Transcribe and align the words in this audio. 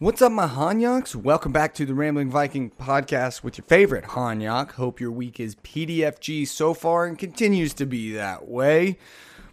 What's 0.00 0.22
up, 0.22 0.30
my 0.30 0.46
Hanyaks? 0.46 1.16
Welcome 1.16 1.50
back 1.50 1.74
to 1.74 1.84
the 1.84 1.92
Rambling 1.92 2.30
Viking 2.30 2.70
podcast 2.70 3.42
with 3.42 3.58
your 3.58 3.64
favorite 3.64 4.04
Hanyak. 4.04 4.70
Hope 4.74 5.00
your 5.00 5.10
week 5.10 5.40
is 5.40 5.56
PDFG 5.56 6.46
so 6.46 6.72
far 6.72 7.04
and 7.04 7.18
continues 7.18 7.74
to 7.74 7.84
be 7.84 8.12
that 8.12 8.46
way. 8.46 8.96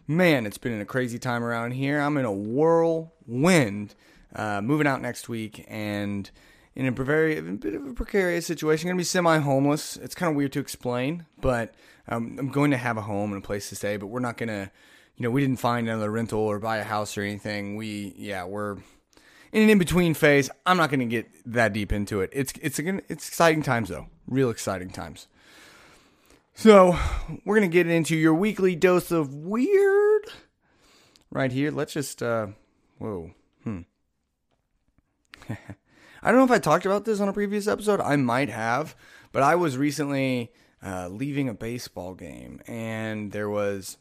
Man, 0.07 0.45
it's 0.45 0.59
been 0.59 0.79
a 0.79 0.85
crazy 0.85 1.17
time 1.17 1.43
around 1.43 1.71
here. 1.71 1.99
I'm 1.99 2.15
in 2.17 2.25
a 2.25 2.31
whirlwind. 2.31 3.95
Uh, 4.35 4.61
moving 4.61 4.85
out 4.85 5.01
next 5.01 5.27
week 5.27 5.65
and 5.67 6.29
in 6.75 6.85
a 6.85 6.91
very 6.91 7.41
bit 7.41 7.73
of 7.73 7.87
a 7.87 7.93
precarious 7.93 8.45
situation. 8.45 8.85
Going 8.85 8.97
to 8.97 9.01
be 9.01 9.03
semi 9.03 9.39
homeless. 9.39 9.97
It's 9.97 10.13
kind 10.13 10.29
of 10.29 10.35
weird 10.35 10.53
to 10.53 10.59
explain, 10.59 11.25
but 11.41 11.73
um, 12.07 12.35
I'm 12.37 12.49
going 12.49 12.69
to 12.69 12.77
have 12.77 12.97
a 12.97 13.01
home 13.01 13.33
and 13.33 13.43
a 13.43 13.45
place 13.45 13.69
to 13.69 13.75
stay. 13.75 13.97
But 13.97 14.07
we're 14.07 14.19
not 14.19 14.37
to, 14.37 14.69
you 15.17 15.23
know, 15.23 15.31
we 15.31 15.41
didn't 15.41 15.59
find 15.59 15.89
another 15.89 16.11
rental 16.11 16.41
or 16.41 16.59
buy 16.59 16.77
a 16.77 16.83
house 16.83 17.17
or 17.17 17.23
anything. 17.23 17.77
We, 17.77 18.13
yeah, 18.15 18.45
we're 18.45 18.77
in 19.55 19.63
an 19.63 19.69
in 19.69 19.77
between 19.77 20.13
phase. 20.13 20.49
I'm 20.65 20.75
not 20.75 20.89
going 20.89 20.99
to 20.99 21.05
get 21.05 21.27
that 21.45 21.71
deep 21.71 21.93
into 21.93 22.19
it. 22.19 22.29
It's 22.33 22.53
it's 22.61 22.77
it's 22.77 23.27
exciting 23.29 23.63
times 23.63 23.87
though, 23.89 24.07
real 24.27 24.49
exciting 24.49 24.89
times. 24.89 25.27
So 26.53 26.97
we're 27.45 27.55
gonna 27.55 27.67
get 27.67 27.87
into 27.87 28.15
your 28.15 28.33
weekly 28.33 28.75
dose 28.75 29.11
of 29.11 29.33
weird 29.33 30.25
right 31.29 31.51
here. 31.51 31.71
Let's 31.71 31.93
just 31.93 32.21
uh, 32.21 32.47
whoa, 32.97 33.31
hmm. 33.63 33.81
I 35.49 36.31
don't 36.31 36.37
know 36.37 36.45
if 36.45 36.51
I 36.51 36.59
talked 36.59 36.85
about 36.85 37.05
this 37.05 37.19
on 37.19 37.27
a 37.27 37.33
previous 37.33 37.67
episode. 37.67 37.99
I 37.99 38.15
might 38.15 38.49
have, 38.49 38.95
but 39.31 39.43
I 39.43 39.55
was 39.55 39.77
recently 39.77 40.51
uh, 40.83 41.09
leaving 41.09 41.49
a 41.49 41.53
baseball 41.53 42.13
game, 42.13 42.61
and 42.67 43.33
there 43.33 43.49
was 43.49 43.97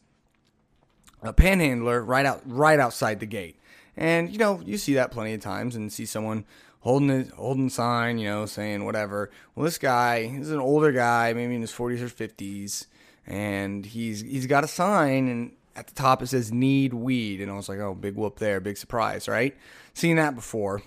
a 1.21 1.33
panhandler 1.33 2.01
right 2.03 2.25
out 2.25 2.41
right 2.45 2.79
outside 2.79 3.19
the 3.19 3.25
gate. 3.25 3.59
And 3.97 4.29
you 4.29 4.37
know, 4.37 4.61
you 4.65 4.77
see 4.77 4.93
that 4.95 5.11
plenty 5.11 5.33
of 5.33 5.41
times, 5.41 5.75
and 5.75 5.91
see 5.91 6.05
someone 6.05 6.45
holding 6.81 7.09
a 7.09 7.23
holding 7.35 7.69
sign, 7.69 8.17
you 8.17 8.29
know, 8.29 8.45
saying 8.45 8.85
whatever. 8.85 9.31
Well, 9.55 9.63
this 9.63 9.77
guy 9.77 10.17
is 10.39 10.51
an 10.51 10.59
older 10.59 10.91
guy, 10.91 11.33
maybe 11.33 11.55
in 11.55 11.61
his 11.61 11.71
40s 11.71 12.01
or 12.01 12.09
50s, 12.09 12.87
and 13.25 13.85
he's 13.85 14.21
he's 14.21 14.47
got 14.47 14.63
a 14.63 14.67
sign, 14.67 15.27
and 15.27 15.51
at 15.75 15.87
the 15.87 15.93
top 15.93 16.21
it 16.21 16.27
says 16.27 16.51
"Need 16.51 16.93
weed," 16.93 17.41
and 17.41 17.51
I 17.51 17.55
was 17.55 17.69
like, 17.69 17.79
oh, 17.79 17.93
big 17.93 18.15
whoop 18.15 18.39
there, 18.39 18.59
big 18.59 18.77
surprise, 18.77 19.27
right? 19.27 19.55
Seen 19.93 20.17
that 20.17 20.35
before. 20.35 20.81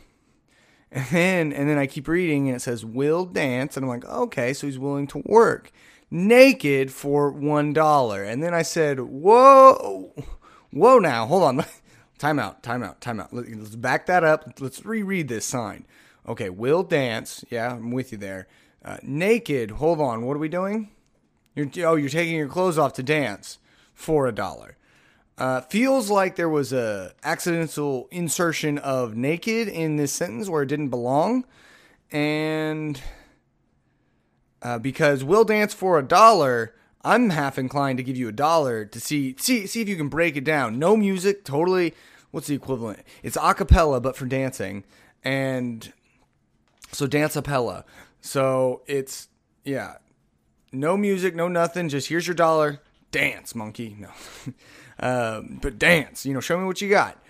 And 0.90 1.06
then 1.10 1.52
and 1.52 1.68
then 1.68 1.76
I 1.76 1.86
keep 1.86 2.08
reading 2.08 2.48
and 2.48 2.56
it 2.56 2.60
says 2.60 2.82
will 2.82 3.26
dance 3.26 3.76
and 3.76 3.84
I'm 3.84 3.90
like, 3.90 4.06
okay, 4.06 4.54
so 4.54 4.66
he's 4.66 4.78
willing 4.78 5.06
to 5.08 5.22
work 5.26 5.70
naked 6.10 6.90
for 6.90 7.30
one 7.30 7.72
dollar. 7.72 8.24
And 8.24 8.42
then 8.42 8.54
I 8.54 8.62
said, 8.62 9.00
whoa, 9.00 10.14
whoa, 10.72 10.98
now 10.98 11.26
hold 11.26 11.42
on, 11.42 11.56
time 12.18 12.38
out, 12.38 12.62
time 12.62 12.82
out, 12.82 13.00
time 13.00 13.20
out. 13.20 13.32
Let's 13.32 13.76
back 13.76 14.06
that 14.06 14.24
up. 14.24 14.60
Let's 14.60 14.84
reread 14.84 15.28
this 15.28 15.44
sign. 15.44 15.86
Okay, 16.26 16.50
will 16.50 16.82
dance. 16.82 17.44
Yeah, 17.50 17.72
I'm 17.72 17.90
with 17.90 18.12
you 18.12 18.18
there. 18.18 18.48
Uh, 18.84 18.98
naked. 19.02 19.72
Hold 19.72 20.00
on. 20.00 20.24
What 20.26 20.36
are 20.36 20.40
we 20.40 20.48
doing? 20.48 20.90
You're 21.54 21.68
oh, 21.88 21.96
you're 21.96 22.08
taking 22.08 22.36
your 22.36 22.48
clothes 22.48 22.78
off 22.78 22.92
to 22.94 23.02
dance 23.02 23.58
for 23.94 24.26
a 24.26 24.32
dollar. 24.32 24.76
Uh, 25.36 25.60
feels 25.62 26.10
like 26.10 26.36
there 26.36 26.48
was 26.48 26.72
a 26.72 27.12
accidental 27.22 28.08
insertion 28.10 28.76
of 28.78 29.16
naked 29.16 29.68
in 29.68 29.96
this 29.96 30.12
sentence 30.12 30.48
where 30.48 30.62
it 30.62 30.66
didn't 30.66 30.88
belong, 30.88 31.44
and 32.10 33.00
uh, 34.62 34.78
because 34.78 35.22
we'll 35.22 35.44
dance 35.44 35.72
for 35.72 35.98
a 35.98 36.02
dollar, 36.02 36.74
I'm 37.04 37.30
half 37.30 37.58
inclined 37.58 37.98
to 37.98 38.02
give 38.02 38.16
you 38.16 38.28
a 38.28 38.32
dollar 38.32 38.84
to 38.84 39.00
see 39.00 39.36
see 39.38 39.66
see 39.66 39.80
if 39.80 39.88
you 39.88 39.96
can 39.96 40.08
break 40.08 40.36
it 40.36 40.44
down. 40.44 40.78
No 40.78 40.96
music, 40.96 41.44
totally. 41.44 41.94
What's 42.30 42.48
the 42.48 42.54
equivalent? 42.54 43.00
It's 43.22 43.36
a 43.40 43.54
cappella, 43.54 44.00
but 44.00 44.16
for 44.16 44.26
dancing, 44.26 44.84
and 45.24 45.92
so 46.92 47.06
dance 47.06 47.36
a. 47.36 47.84
So 48.20 48.82
it's 48.86 49.28
yeah, 49.64 49.94
no 50.72 50.96
music, 50.96 51.34
no 51.34 51.48
nothing. 51.48 51.88
Just 51.88 52.08
here's 52.08 52.26
your 52.26 52.34
dollar. 52.34 52.80
Dance, 53.10 53.54
monkey. 53.54 53.96
No. 53.98 54.10
Um, 55.00 55.60
but 55.62 55.78
dance, 55.78 56.26
you 56.26 56.34
know, 56.34 56.40
show 56.40 56.58
me 56.58 56.64
what 56.64 56.80
you 56.80 56.88
got. 56.88 57.22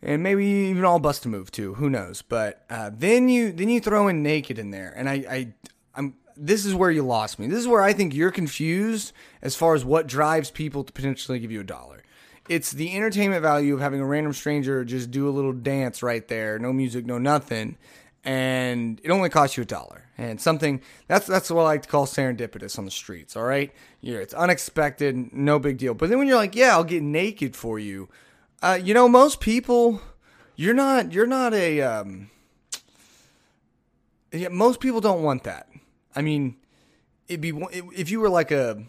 And 0.00 0.22
maybe 0.22 0.44
even 0.44 0.84
all 0.84 0.98
bust 0.98 1.26
a 1.26 1.28
move 1.28 1.50
too. 1.50 1.74
Who 1.74 1.90
knows? 1.90 2.22
But 2.22 2.64
uh, 2.70 2.90
then 2.92 3.28
you 3.28 3.52
then 3.52 3.68
you 3.68 3.78
throw 3.78 4.08
in 4.08 4.22
naked 4.22 4.58
in 4.58 4.70
there, 4.70 4.92
and 4.96 5.08
I, 5.08 5.12
I 5.12 5.48
I'm 5.94 6.14
this 6.36 6.64
is 6.64 6.74
where 6.74 6.90
you 6.90 7.02
lost 7.02 7.38
me. 7.38 7.46
This 7.46 7.58
is 7.58 7.68
where 7.68 7.82
I 7.82 7.92
think 7.92 8.14
you're 8.14 8.30
confused 8.30 9.12
as 9.40 9.54
far 9.54 9.74
as 9.74 9.84
what 9.84 10.06
drives 10.06 10.50
people 10.50 10.84
to 10.84 10.92
potentially 10.92 11.38
give 11.38 11.52
you 11.52 11.60
a 11.60 11.64
dollar. 11.64 12.02
It's 12.48 12.72
the 12.72 12.94
entertainment 12.96 13.42
value 13.42 13.74
of 13.74 13.80
having 13.80 14.00
a 14.00 14.06
random 14.06 14.32
stranger 14.32 14.84
just 14.84 15.10
do 15.10 15.28
a 15.28 15.30
little 15.30 15.52
dance 15.52 16.02
right 16.02 16.26
there, 16.26 16.58
no 16.58 16.72
music, 16.72 17.06
no 17.06 17.18
nothing, 17.18 17.76
and 18.24 19.00
it 19.04 19.10
only 19.10 19.28
costs 19.28 19.56
you 19.56 19.62
a 19.62 19.66
dollar. 19.66 20.02
And 20.18 20.40
something 20.40 20.82
that's 21.06 21.26
that's 21.26 21.50
what 21.50 21.62
I 21.62 21.64
like 21.64 21.82
to 21.82 21.88
call 21.88 22.06
serendipitous 22.06 22.78
on 22.78 22.84
the 22.84 22.90
streets. 22.90 23.36
All 23.36 23.44
right, 23.44 23.72
yeah, 24.00 24.18
it's 24.18 24.34
unexpected, 24.34 25.32
no 25.32 25.58
big 25.58 25.78
deal. 25.78 25.94
But 25.94 26.10
then 26.10 26.18
when 26.18 26.28
you're 26.28 26.36
like, 26.36 26.54
yeah, 26.54 26.72
I'll 26.72 26.84
get 26.84 27.02
naked 27.02 27.56
for 27.56 27.78
you, 27.78 28.08
uh, 28.62 28.78
you 28.82 28.92
know, 28.94 29.08
most 29.08 29.40
people, 29.40 30.00
you're 30.56 30.74
not 30.74 31.12
you're 31.12 31.26
not 31.26 31.54
a 31.54 31.80
um, 31.80 32.30
yeah, 34.32 34.48
most 34.48 34.80
people 34.80 35.00
don't 35.00 35.22
want 35.22 35.44
that. 35.44 35.68
I 36.14 36.22
mean, 36.22 36.56
it'd 37.28 37.40
be 37.40 37.52
if 37.94 38.10
you 38.10 38.20
were 38.20 38.28
like 38.28 38.50
a 38.50 38.84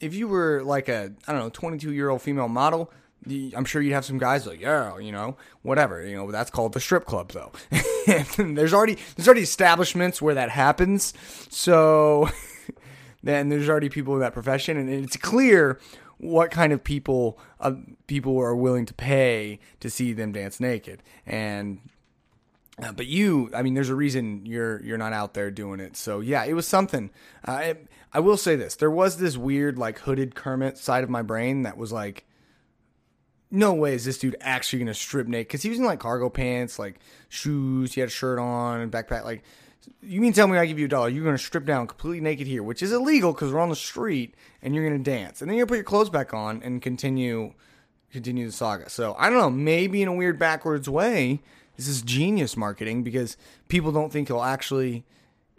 if 0.00 0.14
you 0.14 0.28
were 0.28 0.62
like 0.62 0.88
a 0.88 1.12
I 1.26 1.32
don't 1.32 1.40
know 1.40 1.50
22 1.50 1.92
year 1.92 2.08
old 2.08 2.22
female 2.22 2.48
model 2.48 2.90
I'm 3.28 3.64
sure 3.64 3.82
you'd 3.82 3.92
have 3.92 4.04
some 4.04 4.18
guys 4.18 4.46
like, 4.46 4.60
yeah, 4.60 4.98
you 4.98 5.12
know, 5.12 5.36
whatever. 5.62 6.04
You 6.06 6.16
know, 6.16 6.30
that's 6.30 6.50
called 6.50 6.72
the 6.72 6.80
strip 6.80 7.04
club, 7.04 7.32
though. 7.32 7.52
there's 8.38 8.72
already 8.72 8.96
there's 9.16 9.28
already 9.28 9.42
establishments 9.42 10.22
where 10.22 10.34
that 10.34 10.50
happens. 10.50 11.12
So 11.50 12.30
then 13.22 13.50
there's 13.50 13.68
already 13.68 13.90
people 13.90 14.14
in 14.14 14.20
that 14.20 14.32
profession, 14.32 14.78
and 14.78 14.88
it's 14.88 15.16
clear 15.16 15.78
what 16.16 16.50
kind 16.50 16.72
of 16.72 16.82
people 16.82 17.38
uh, 17.60 17.72
people 18.06 18.38
are 18.38 18.56
willing 18.56 18.86
to 18.86 18.94
pay 18.94 19.58
to 19.80 19.90
see 19.90 20.14
them 20.14 20.32
dance 20.32 20.58
naked. 20.58 21.02
And 21.26 21.80
uh, 22.82 22.92
but 22.92 23.06
you, 23.06 23.50
I 23.54 23.62
mean, 23.62 23.74
there's 23.74 23.90
a 23.90 23.94
reason 23.94 24.46
you're 24.46 24.82
you're 24.82 24.98
not 24.98 25.12
out 25.12 25.34
there 25.34 25.50
doing 25.50 25.80
it. 25.80 25.96
So 25.96 26.20
yeah, 26.20 26.44
it 26.44 26.54
was 26.54 26.66
something. 26.66 27.10
Uh, 27.46 27.60
it, 27.62 27.86
I 28.12 28.20
will 28.20 28.36
say 28.36 28.56
this: 28.56 28.76
there 28.76 28.90
was 28.90 29.18
this 29.18 29.36
weird 29.36 29.78
like 29.78 30.00
hooded 30.00 30.34
Kermit 30.34 30.78
side 30.78 31.04
of 31.04 31.10
my 31.10 31.22
brain 31.22 31.62
that 31.62 31.76
was 31.76 31.92
like 31.92 32.26
no 33.50 33.74
way 33.74 33.94
is 33.94 34.04
this 34.04 34.18
dude 34.18 34.36
actually 34.40 34.78
gonna 34.78 34.94
strip 34.94 35.26
naked 35.26 35.48
because 35.48 35.62
he 35.62 35.68
was 35.68 35.78
in 35.78 35.84
like 35.84 35.98
cargo 35.98 36.28
pants, 36.28 36.78
like 36.78 37.00
shoes. 37.28 37.92
He 37.94 38.00
had 38.00 38.08
a 38.08 38.12
shirt 38.12 38.38
on 38.38 38.80
and 38.80 38.92
backpack. 38.92 39.24
Like, 39.24 39.42
you 40.02 40.20
mean 40.20 40.32
tell 40.32 40.46
me 40.46 40.56
I 40.56 40.66
give 40.66 40.78
you 40.78 40.84
a 40.84 40.88
dollar, 40.88 41.08
you're 41.08 41.24
gonna 41.24 41.38
strip 41.38 41.64
down 41.64 41.86
completely 41.86 42.20
naked 42.20 42.46
here, 42.46 42.62
which 42.62 42.82
is 42.82 42.92
illegal 42.92 43.32
because 43.32 43.52
we're 43.52 43.60
on 43.60 43.68
the 43.68 43.76
street 43.76 44.34
and 44.62 44.74
you're 44.74 44.88
gonna 44.88 45.02
dance, 45.02 45.40
and 45.40 45.50
then 45.50 45.56
you're 45.56 45.66
gonna 45.66 45.72
put 45.72 45.82
your 45.82 45.84
clothes 45.84 46.10
back 46.10 46.32
on 46.32 46.62
and 46.62 46.80
continue 46.80 47.54
continue 48.12 48.46
the 48.46 48.52
saga. 48.52 48.88
So 48.88 49.14
I 49.18 49.30
don't 49.30 49.38
know, 49.38 49.50
maybe 49.50 50.02
in 50.02 50.08
a 50.08 50.14
weird 50.14 50.38
backwards 50.38 50.88
way, 50.88 51.40
this 51.80 51.88
is 51.88 52.02
genius 52.02 52.58
marketing 52.58 53.02
because 53.02 53.38
people 53.68 53.90
don't 53.90 54.12
think 54.12 54.28
he'll 54.28 54.42
actually 54.42 55.06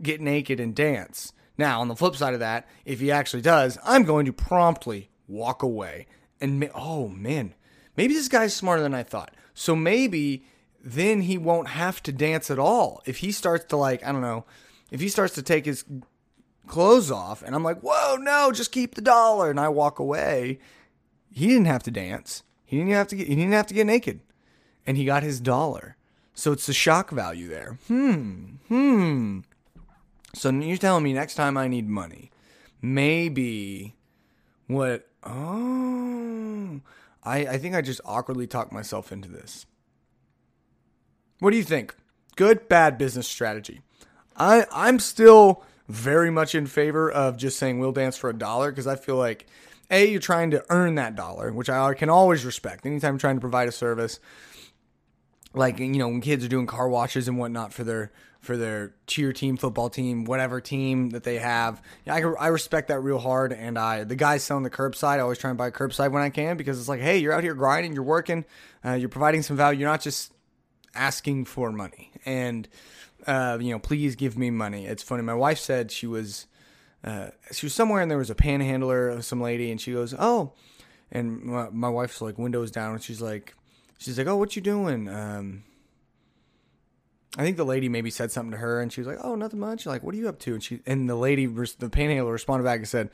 get 0.01 0.21
naked 0.21 0.59
and 0.59 0.75
dance. 0.75 1.33
Now, 1.57 1.81
on 1.81 1.87
the 1.87 1.95
flip 1.95 2.15
side 2.15 2.35
of 2.35 2.39
that, 2.41 2.67
if 2.85 2.99
he 2.99 3.11
actually 3.11 3.41
does, 3.41 3.79
I'm 3.83 4.03
going 4.03 4.27
to 4.27 4.33
promptly 4.33 5.09
walk 5.27 5.63
away. 5.63 6.05
And 6.39 6.69
oh 6.75 7.07
man, 7.07 7.55
maybe 7.97 8.13
this 8.13 8.27
guy's 8.27 8.53
smarter 8.53 8.83
than 8.83 8.93
I 8.93 9.01
thought. 9.01 9.33
So 9.55 9.75
maybe 9.75 10.45
then 10.83 11.21
he 11.21 11.39
won't 11.39 11.69
have 11.69 12.03
to 12.03 12.11
dance 12.11 12.51
at 12.51 12.59
all. 12.59 13.01
If 13.07 13.17
he 13.17 13.31
starts 13.31 13.65
to 13.65 13.77
like, 13.77 14.05
I 14.05 14.11
don't 14.11 14.21
know, 14.21 14.45
if 14.91 15.01
he 15.01 15.09
starts 15.09 15.33
to 15.35 15.41
take 15.41 15.65
his 15.65 15.85
clothes 16.67 17.09
off 17.09 17.41
and 17.41 17.55
I'm 17.55 17.63
like, 17.63 17.81
whoa, 17.81 18.17
no, 18.17 18.51
just 18.51 18.71
keep 18.71 18.93
the 18.93 19.01
dollar 19.01 19.49
and 19.49 19.59
I 19.59 19.69
walk 19.69 19.97
away, 19.97 20.59
he 21.31 21.47
didn't 21.47 21.65
have 21.65 21.83
to 21.83 21.91
dance. 21.91 22.43
He 22.63 22.77
didn't 22.77 22.93
have 22.93 23.07
to 23.07 23.15
get 23.15 23.27
he 23.27 23.35
didn't 23.35 23.53
have 23.53 23.67
to 23.67 23.73
get 23.73 23.87
naked. 23.87 24.21
And 24.85 24.97
he 24.97 25.05
got 25.05 25.23
his 25.23 25.39
dollar. 25.39 25.97
So 26.33 26.51
it's 26.51 26.65
the 26.65 26.73
shock 26.73 27.11
value 27.11 27.47
there. 27.47 27.77
Hmm. 27.87 28.43
Hmm. 28.67 29.39
So 30.33 30.49
you're 30.49 30.77
telling 30.77 31.03
me 31.03 31.13
next 31.13 31.35
time 31.35 31.57
I 31.57 31.67
need 31.67 31.89
money, 31.89 32.31
maybe 32.81 33.95
what 34.67 35.07
oh 35.23 36.79
I, 37.23 37.39
I 37.39 37.57
think 37.57 37.75
I 37.75 37.81
just 37.81 38.01
awkwardly 38.05 38.47
talked 38.47 38.71
myself 38.71 39.11
into 39.11 39.29
this. 39.29 39.65
What 41.39 41.51
do 41.51 41.57
you 41.57 41.63
think? 41.63 41.95
Good, 42.35 42.67
bad 42.69 42.97
business 42.97 43.27
strategy. 43.27 43.81
I 44.37 44.65
I'm 44.71 44.99
still 44.99 45.63
very 45.89 46.31
much 46.31 46.55
in 46.55 46.65
favor 46.65 47.11
of 47.11 47.35
just 47.35 47.59
saying 47.59 47.79
we'll 47.79 47.91
dance 47.91 48.15
for 48.15 48.29
a 48.29 48.37
dollar 48.37 48.71
because 48.71 48.87
I 48.87 48.95
feel 48.95 49.17
like 49.17 49.45
a 49.89 50.09
you're 50.09 50.21
trying 50.21 50.51
to 50.51 50.63
earn 50.69 50.95
that 50.95 51.15
dollar, 51.15 51.51
which 51.51 51.69
I 51.69 51.93
can 51.93 52.09
always 52.09 52.45
respect. 52.45 52.85
Anytime 52.85 53.15
I'm 53.15 53.19
trying 53.19 53.35
to 53.35 53.41
provide 53.41 53.67
a 53.67 53.73
service, 53.73 54.19
like 55.53 55.79
you 55.79 55.87
know 55.87 56.07
when 56.07 56.21
kids 56.21 56.45
are 56.45 56.49
doing 56.49 56.67
car 56.67 56.87
washes 56.87 57.27
and 57.27 57.37
whatnot 57.37 57.73
for 57.73 57.83
their 57.83 58.11
for 58.39 58.57
their 58.57 58.95
cheer 59.05 59.31
team, 59.31 59.55
football 59.55 59.89
team, 59.89 60.25
whatever 60.25 60.59
team 60.59 61.11
that 61.11 61.23
they 61.23 61.37
have. 61.37 61.79
I, 62.07 62.21
I 62.21 62.47
respect 62.47 62.87
that 62.87 62.99
real 62.99 63.19
hard. 63.19 63.53
And 63.53 63.77
I, 63.77 64.03
the 64.03 64.15
guys 64.15 64.43
selling 64.43 64.63
the 64.63 64.71
curbside, 64.71 65.17
I 65.17 65.19
always 65.19 65.37
try 65.37 65.51
and 65.51 65.59
buy 65.59 65.69
curbside 65.69 66.11
when 66.11 66.23
I 66.23 66.31
can 66.31 66.57
because 66.57 66.79
it's 66.79 66.89
like, 66.89 67.01
hey, 67.01 67.19
you're 67.19 67.33
out 67.33 67.43
here 67.43 67.53
grinding, 67.53 67.93
you're 67.93 68.01
working, 68.01 68.45
uh, 68.83 68.93
you're 68.93 69.09
providing 69.09 69.43
some 69.43 69.57
value. 69.57 69.81
You're 69.81 69.89
not 69.89 70.01
just 70.01 70.33
asking 70.95 71.45
for 71.45 71.71
money 71.71 72.11
and 72.25 72.67
uh, 73.27 73.57
you 73.61 73.71
know, 73.71 73.79
please 73.79 74.15
give 74.15 74.37
me 74.37 74.49
money. 74.49 74.87
It's 74.87 75.03
funny. 75.03 75.21
My 75.21 75.33
wife 75.33 75.59
said 75.59 75.91
she 75.91 76.07
was 76.07 76.47
uh, 77.03 77.29
she 77.51 77.65
was 77.65 77.73
somewhere 77.73 78.01
and 78.01 78.09
there 78.09 78.17
was 78.17 78.29
a 78.29 78.35
panhandler, 78.35 79.21
some 79.21 79.41
lady, 79.41 79.71
and 79.71 79.79
she 79.79 79.93
goes, 79.93 80.13
"Oh," 80.17 80.53
and 81.11 81.43
my, 81.43 81.69
my 81.69 81.89
wife's 81.89 82.21
like 82.21 82.37
windows 82.37 82.71
down, 82.71 82.93
and 82.93 83.03
she's 83.03 83.21
like, 83.21 83.53
she's 84.01 84.17
like, 84.17 84.27
"Oh, 84.27 84.35
what 84.35 84.55
you 84.55 84.61
doing?" 84.61 85.07
Um, 85.07 85.63
I 87.37 87.43
think 87.43 87.55
the 87.55 87.63
lady 87.65 87.87
maybe 87.87 88.09
said 88.09 88.31
something 88.31 88.51
to 88.51 88.57
her, 88.57 88.81
and 88.81 88.91
she 88.91 88.99
was 88.99 89.07
like, 89.07 89.19
"Oh, 89.21 89.35
nothing 89.35 89.59
much." 89.59 89.85
Like, 89.85 90.03
what 90.03 90.13
are 90.15 90.17
you 90.17 90.27
up 90.27 90.39
to? 90.39 90.53
And 90.53 90.63
she 90.63 90.81
and 90.85 91.09
the 91.09 91.15
lady, 91.15 91.45
the 91.45 91.89
panhandler, 91.89 92.31
responded 92.31 92.63
back 92.63 92.79
and 92.79 92.87
said, 92.87 93.09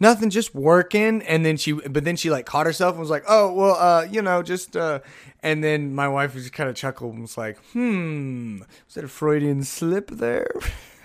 "Nothing, 0.00 0.30
just 0.30 0.54
working." 0.54 1.22
And 1.22 1.44
then 1.44 1.56
she, 1.56 1.72
but 1.72 2.04
then 2.04 2.16
she 2.16 2.30
like 2.30 2.46
caught 2.46 2.66
herself 2.66 2.92
and 2.92 3.00
was 3.00 3.10
like, 3.10 3.24
"Oh, 3.28 3.52
well, 3.52 3.74
uh, 3.74 4.06
you 4.10 4.22
know, 4.22 4.42
just." 4.42 4.76
uh 4.76 5.00
And 5.42 5.62
then 5.62 5.94
my 5.94 6.08
wife 6.08 6.34
was 6.34 6.44
just 6.44 6.54
kind 6.54 6.70
of 6.70 6.76
chuckled 6.76 7.12
and 7.12 7.22
was 7.22 7.36
like, 7.36 7.58
"Hmm, 7.72 8.60
was 8.86 8.94
that 8.94 9.04
a 9.04 9.08
Freudian 9.08 9.64
slip 9.64 10.10
there?" 10.10 10.50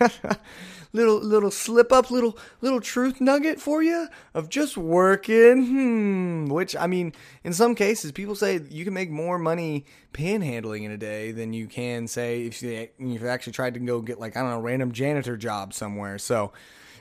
little 0.94 1.18
little 1.18 1.50
slip 1.50 1.92
up, 1.92 2.10
little 2.10 2.38
little 2.62 2.80
truth 2.80 3.20
nugget 3.20 3.60
for 3.60 3.82
you 3.82 4.08
of 4.32 4.48
just 4.48 4.78
working. 4.78 5.66
Hmm. 5.66 6.46
Which 6.46 6.74
I 6.74 6.86
mean, 6.86 7.12
in 7.42 7.52
some 7.52 7.74
cases, 7.74 8.12
people 8.12 8.34
say 8.34 8.60
you 8.70 8.84
can 8.84 8.94
make 8.94 9.10
more 9.10 9.38
money 9.38 9.84
panhandling 10.14 10.84
in 10.84 10.92
a 10.92 10.96
day 10.96 11.32
than 11.32 11.52
you 11.52 11.66
can 11.66 12.08
say 12.08 12.44
if 12.44 12.62
you 12.62 12.88
you 12.98 13.28
actually 13.28 13.52
tried 13.52 13.74
to 13.74 13.80
go 13.80 14.00
get 14.00 14.18
like 14.18 14.36
I 14.36 14.40
don't 14.40 14.50
know 14.50 14.60
random 14.60 14.92
janitor 14.92 15.36
job 15.36 15.74
somewhere. 15.74 16.16
So, 16.18 16.52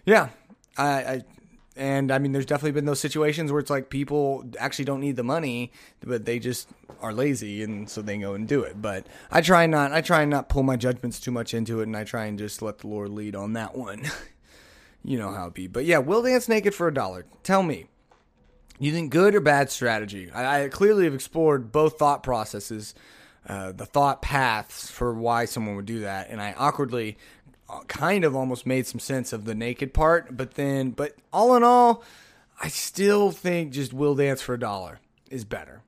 yeah, 0.06 0.30
I, 0.75 0.89
I 0.89 1.22
and 1.75 2.12
I 2.12 2.20
mean, 2.20 2.31
there's 2.31 2.46
definitely 2.46 2.72
been 2.72 2.86
those 2.86 3.00
situations 3.00 3.52
where 3.52 3.60
it's 3.60 3.70
like 3.70 3.90
people 3.90 4.46
actually 4.60 4.86
don't 4.86 5.02
need 5.02 5.16
the 5.16 5.24
money, 5.24 5.72
but 6.06 6.25
they 6.25 6.38
just 6.38 6.70
are 7.02 7.14
lazy, 7.14 7.64
and 7.64 7.90
so 7.90 8.02
they 8.02 8.18
go 8.18 8.34
and 8.34 8.48
do 8.48 8.62
it. 8.62 8.81
But 8.81 9.08
I 9.31 9.42
try 9.42 9.66
not, 9.66 9.92
I 9.92 10.02
try 10.02 10.22
and 10.22 10.30
not 10.30 10.50
pull 10.50 10.64
my 10.64 10.75
judgments 10.75 11.20
too 11.20 11.31
much 11.31 11.54
into 11.54 11.80
it, 11.80 11.84
and 11.84 11.98
I 11.98 12.04
try 12.04 12.25
and 12.25 12.38
just 12.38 12.62
let 12.62 12.80
the 12.80 12.88
Lord 12.88 13.10
lead 13.10 13.36
on 13.36 13.54
that 13.54 13.75
one. 13.75 14.04
you 15.04 15.18
know 15.18 15.31
how 15.31 15.48
it 15.48 15.54
be. 15.54 15.68
But 15.68 15.86
yeah, 15.86 15.98
will 15.98 16.22
dance 16.22 16.48
naked 16.48 16.75
for 16.75 16.88
a 16.88 16.94
dollar. 16.94 17.25
Tell 17.42 17.64
me, 17.64 17.88
you 18.80 18.92
think 18.92 19.12
good 19.12 19.34
or 19.34 19.42
bad 19.42 19.72
strategy? 19.72 20.30
I, 20.31 20.66
I 20.66 20.70
clearly 20.70 21.06
have 21.06 21.16
explored 21.16 21.72
both 21.72 21.98
thought 21.98 22.22
processes. 22.22 22.94
Uh, 23.46 23.74
the 23.74 23.86
thought 23.86 24.22
paths 24.22 24.90
for 24.90 25.14
why 25.14 25.44
someone 25.44 25.75
would 25.75 25.86
do 25.86 26.02
that, 26.02 26.30
and 26.30 26.42
I 26.42 26.54
awkwardly 26.54 27.18
kind 27.88 28.24
of 28.24 28.36
almost 28.36 28.65
made 28.65 28.88
some 28.88 29.00
sense 29.00 29.33
of 29.33 29.45
the 29.45 29.56
naked 29.56 29.94
part, 29.94 30.36
but 30.36 30.56
then, 30.56 30.92
but 30.92 31.15
all 31.31 31.56
in 31.56 31.63
all, 31.63 32.04
I 32.62 32.68
still 32.68 33.31
think 33.31 33.74
just 33.74 33.94
will 33.94 34.15
dance 34.15 34.42
for 34.42 34.54
a 34.54 34.60
dollar 34.60 35.00
is 35.30 35.44
better. 35.45 35.81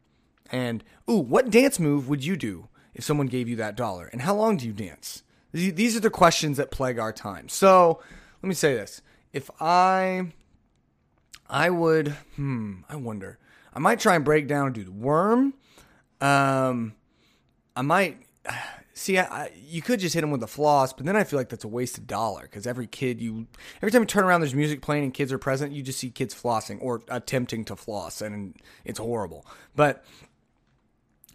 And 0.51 0.83
ooh, 1.09 1.17
what 1.17 1.49
dance 1.49 1.79
move 1.79 2.09
would 2.09 2.23
you 2.23 2.35
do 2.35 2.67
if 2.93 3.03
someone 3.03 3.27
gave 3.27 3.47
you 3.47 3.55
that 3.57 3.75
dollar? 3.75 4.07
And 4.07 4.21
how 4.21 4.35
long 4.35 4.57
do 4.57 4.65
you 4.65 4.73
dance? 4.73 5.23
These 5.51 5.95
are 5.95 6.01
the 6.01 6.09
questions 6.09 6.57
that 6.57 6.69
plague 6.69 6.99
our 6.99 7.13
time. 7.13 7.47
So 7.47 8.01
let 8.43 8.47
me 8.49 8.55
say 8.55 8.73
this: 8.73 9.01
if 9.31 9.49
I, 9.61 10.33
I 11.49 11.69
would, 11.69 12.09
hmm, 12.35 12.81
I 12.89 12.97
wonder, 12.97 13.39
I 13.73 13.79
might 13.79 13.99
try 13.99 14.15
and 14.15 14.25
break 14.25 14.47
down 14.47 14.67
and 14.67 14.75
do 14.75 14.83
the 14.83 14.91
worm. 14.91 15.53
Um, 16.19 16.95
I 17.75 17.81
might 17.83 18.24
See, 18.97 19.19
I, 19.19 19.51
you 19.55 19.81
could 19.81 19.99
just 19.99 20.15
hit 20.15 20.21
them 20.21 20.31
with 20.31 20.39
the 20.39 20.47
floss, 20.47 20.93
but 20.93 21.05
then 21.05 21.17
I 21.17 21.25
feel 21.25 21.37
like 21.37 21.49
that's 21.49 21.65
a 21.65 21.67
wasted 21.67 22.07
dollar 22.07 22.43
because 22.43 22.65
every 22.65 22.87
kid 22.87 23.19
you, 23.19 23.47
every 23.77 23.91
time 23.91 24.01
you 24.01 24.05
turn 24.05 24.23
around, 24.23 24.39
there's 24.39 24.55
music 24.55 24.81
playing 24.81 25.03
and 25.03 25.13
kids 25.13 25.33
are 25.33 25.37
present. 25.37 25.73
You 25.73 25.83
just 25.83 25.99
see 25.99 26.09
kids 26.09 26.33
flossing 26.33 26.77
or 26.81 27.01
attempting 27.09 27.65
to 27.65 27.75
floss, 27.75 28.21
and 28.21 28.55
it's 28.85 28.99
horrible. 28.99 29.45
But 29.75 30.05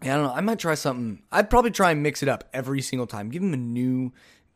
yeah, 0.03 0.15
I 0.15 0.17
don't 0.17 0.25
know. 0.25 0.33
I 0.33 0.41
might 0.41 0.57
try 0.57 0.73
something. 0.73 1.21
I'd 1.31 1.51
probably 1.51 1.69
try 1.69 1.91
and 1.91 2.01
mix 2.01 2.23
it 2.23 2.29
up 2.29 2.49
every 2.51 2.81
single 2.81 3.05
time. 3.05 3.29
Give 3.29 3.43
them 3.43 3.53
a 3.53 3.57
new 3.57 4.11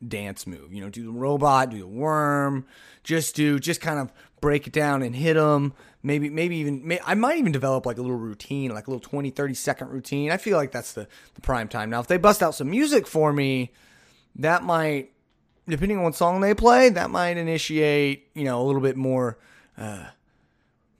dance 0.05 0.47
move. 0.47 0.73
You 0.73 0.81
know, 0.81 0.89
do 0.89 1.03
the 1.03 1.11
robot, 1.11 1.69
do 1.69 1.77
the 1.77 1.87
worm, 1.87 2.65
just 3.03 3.35
do, 3.35 3.59
just 3.59 3.81
kind 3.81 3.99
of 3.99 4.11
break 4.45 4.67
it 4.67 4.73
down 4.73 5.01
and 5.01 5.15
hit 5.15 5.33
them. 5.33 5.73
Maybe, 6.03 6.29
maybe 6.29 6.57
even, 6.57 6.87
may, 6.87 6.99
I 7.03 7.15
might 7.15 7.39
even 7.39 7.51
develop 7.51 7.87
like 7.87 7.97
a 7.97 8.01
little 8.03 8.15
routine, 8.15 8.69
like 8.69 8.85
a 8.85 8.91
little 8.91 9.01
20, 9.01 9.31
30 9.31 9.53
second 9.55 9.89
routine. 9.89 10.29
I 10.29 10.37
feel 10.37 10.55
like 10.55 10.71
that's 10.71 10.93
the, 10.93 11.07
the 11.33 11.41
prime 11.41 11.67
time. 11.67 11.89
Now, 11.89 11.99
if 11.99 12.05
they 12.05 12.17
bust 12.17 12.43
out 12.43 12.53
some 12.53 12.69
music 12.69 13.07
for 13.07 13.33
me, 13.33 13.71
that 14.35 14.61
might, 14.61 15.13
depending 15.67 15.97
on 15.97 16.03
what 16.03 16.13
song 16.13 16.41
they 16.41 16.53
play, 16.53 16.89
that 16.89 17.09
might 17.09 17.37
initiate, 17.37 18.29
you 18.35 18.43
know, 18.43 18.61
a 18.61 18.65
little 18.65 18.81
bit 18.81 18.95
more, 18.95 19.39
uh, 19.79 20.05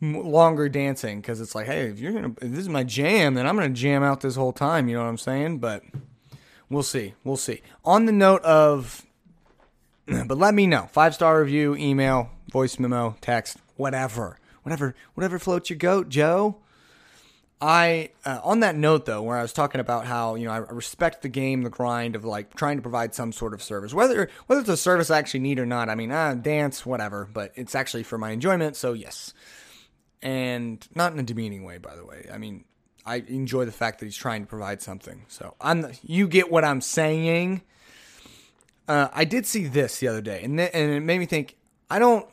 longer 0.02 0.68
dancing 0.68 1.22
because 1.22 1.40
it's 1.40 1.54
like, 1.54 1.68
hey, 1.68 1.82
if 1.82 2.00
you're 2.00 2.12
gonna, 2.12 2.34
if 2.42 2.50
this 2.50 2.62
is 2.62 2.70
my 2.70 2.84
jam, 2.84 3.36
then 3.36 3.46
I'm 3.46 3.56
gonna 3.56 3.70
jam 3.70 4.02
out 4.02 4.22
this 4.22 4.36
whole 4.36 4.54
time. 4.54 4.90
You 4.90 4.96
know 4.96 5.04
what 5.04 5.10
I'm 5.10 5.20
saying? 5.20 5.60
But 5.60 5.84
we'll 6.68 6.82
see, 6.82 7.14
we'll 7.24 7.38
see. 7.38 7.62
On 7.84 8.06
the 8.06 8.12
note 8.12 8.42
of, 8.42 9.06
but 10.08 10.38
let 10.38 10.56
me 10.56 10.66
know. 10.66 10.90
Five 10.92 11.14
star 11.14 11.40
review, 11.40 11.76
email, 11.76 12.32
voice 12.52 12.80
memo, 12.80 13.16
text, 13.22 13.58
whatever 13.76 14.40
whatever 14.66 14.96
whatever 15.14 15.40
floats 15.40 15.70
your 15.70 15.78
goat, 15.78 16.10
Joe. 16.10 16.58
I 17.62 18.10
uh, 18.26 18.42
on 18.44 18.60
that 18.62 18.76
note 18.76 19.06
though, 19.06 19.22
where 19.22 19.38
I 19.38 19.42
was 19.42 19.54
talking 19.54 19.80
about 19.80 20.06
how 20.06 20.36
you 20.36 20.46
know 20.46 20.52
I 20.52 20.58
respect 20.58 21.22
the 21.22 21.30
game, 21.30 21.62
the 21.62 21.70
grind 21.70 22.16
of 22.16 22.26
like 22.26 22.54
trying 22.56 22.78
to 22.78 22.82
provide 22.82 23.16
some 23.16 23.32
sort 23.32 23.54
of 23.54 23.64
service, 23.64 23.94
whether 23.94 24.30
whether 24.48 24.60
it's 24.60 24.70
a 24.70 24.76
service 24.76 25.10
I 25.10 25.20
actually 25.20 25.40
need 25.42 25.60
or 25.60 25.66
not. 25.66 25.88
I 25.88 25.96
mean, 25.96 26.12
ah, 26.12 26.34
dance, 26.34 26.86
whatever, 26.86 27.30
but 27.32 27.54
it's 27.56 27.76
actually 27.76 28.04
for 28.04 28.18
my 28.18 28.32
enjoyment, 28.32 28.76
so 28.76 28.94
yes, 28.94 29.34
and 30.22 30.86
not 30.96 31.14
in 31.14 31.20
a 31.20 31.24
demeaning 31.24 31.64
way, 31.64 31.78
by 31.78 31.96
the 31.96 32.06
way. 32.06 32.28
I 32.34 32.38
mean, 32.40 32.66
I 33.06 33.18
enjoy 33.28 33.66
the 33.66 33.72
fact 33.72 34.00
that 34.00 34.06
he's 34.06 34.18
trying 34.18 34.42
to 34.42 34.48
provide 34.48 34.82
something. 34.82 35.26
So 35.30 35.56
I'm 35.62 35.92
you 36.04 36.28
get 36.28 36.52
what 36.52 36.66
I'm 36.66 36.82
saying. 36.82 37.62
Uh, 38.88 39.08
I 39.14 39.26
did 39.26 39.46
see 39.46 39.66
this 39.66 40.00
the 40.00 40.08
other 40.10 40.22
day, 40.22 40.42
and 40.44 40.58
th- 40.58 40.72
and 40.74 40.92
it 40.92 41.02
made 41.02 41.20
me 41.20 41.26
think. 41.28 41.56
I 41.90 42.00
don't. 42.00 42.28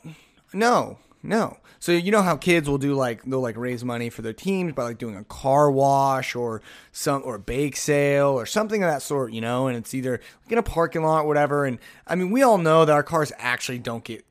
No, 0.53 0.97
no. 1.21 1.57
So 1.79 1.91
you 1.91 2.11
know 2.11 2.21
how 2.21 2.37
kids 2.37 2.69
will 2.69 2.77
do 2.77 2.93
like 2.93 3.23
they'll 3.23 3.41
like 3.41 3.57
raise 3.57 3.83
money 3.83 4.09
for 4.09 4.21
their 4.21 4.33
teams 4.33 4.73
by 4.73 4.83
like 4.83 4.97
doing 4.97 5.17
a 5.17 5.23
car 5.25 5.69
wash 5.69 6.33
or 6.33 6.61
some 6.93 7.21
or 7.25 7.35
a 7.35 7.39
bake 7.39 7.75
sale 7.75 8.29
or 8.29 8.45
something 8.45 8.81
of 8.83 8.89
that 8.89 9.01
sort, 9.01 9.33
you 9.33 9.41
know, 9.41 9.67
and 9.67 9.77
it's 9.77 9.93
either 9.93 10.21
like 10.43 10.51
in 10.51 10.57
a 10.57 10.63
parking 10.63 11.03
lot 11.03 11.25
or 11.25 11.27
whatever. 11.27 11.65
And 11.65 11.79
I 12.07 12.15
mean, 12.15 12.31
we 12.31 12.41
all 12.41 12.57
know 12.57 12.85
that 12.85 12.93
our 12.93 13.03
cars 13.03 13.33
actually 13.37 13.79
don't 13.79 14.03
get 14.03 14.25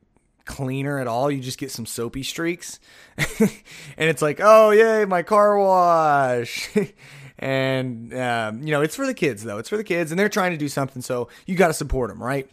cleaner 0.45 0.99
at 0.99 1.07
all. 1.07 1.31
You 1.31 1.41
just 1.41 1.57
get 1.57 1.71
some 1.71 1.85
soapy 1.85 2.23
streaks. 2.23 2.79
and 3.17 3.49
it's 3.97 4.21
like, 4.21 4.39
oh, 4.41 4.71
yay, 4.71 5.05
my 5.05 5.23
car 5.23 5.57
wash. 5.57 6.69
and, 7.39 8.13
um, 8.13 8.63
you 8.63 8.71
know, 8.71 8.81
it's 8.81 8.95
for 8.95 9.05
the 9.05 9.13
kids, 9.13 9.43
though. 9.43 9.57
It's 9.57 9.69
for 9.69 9.77
the 9.77 9.83
kids, 9.83 10.11
and 10.11 10.19
they're 10.19 10.29
trying 10.29 10.51
to 10.51 10.57
do 10.57 10.67
something, 10.67 11.01
so 11.01 11.29
you 11.45 11.55
got 11.55 11.67
to 11.67 11.73
support 11.73 12.09
them, 12.09 12.21
right? 12.21 12.49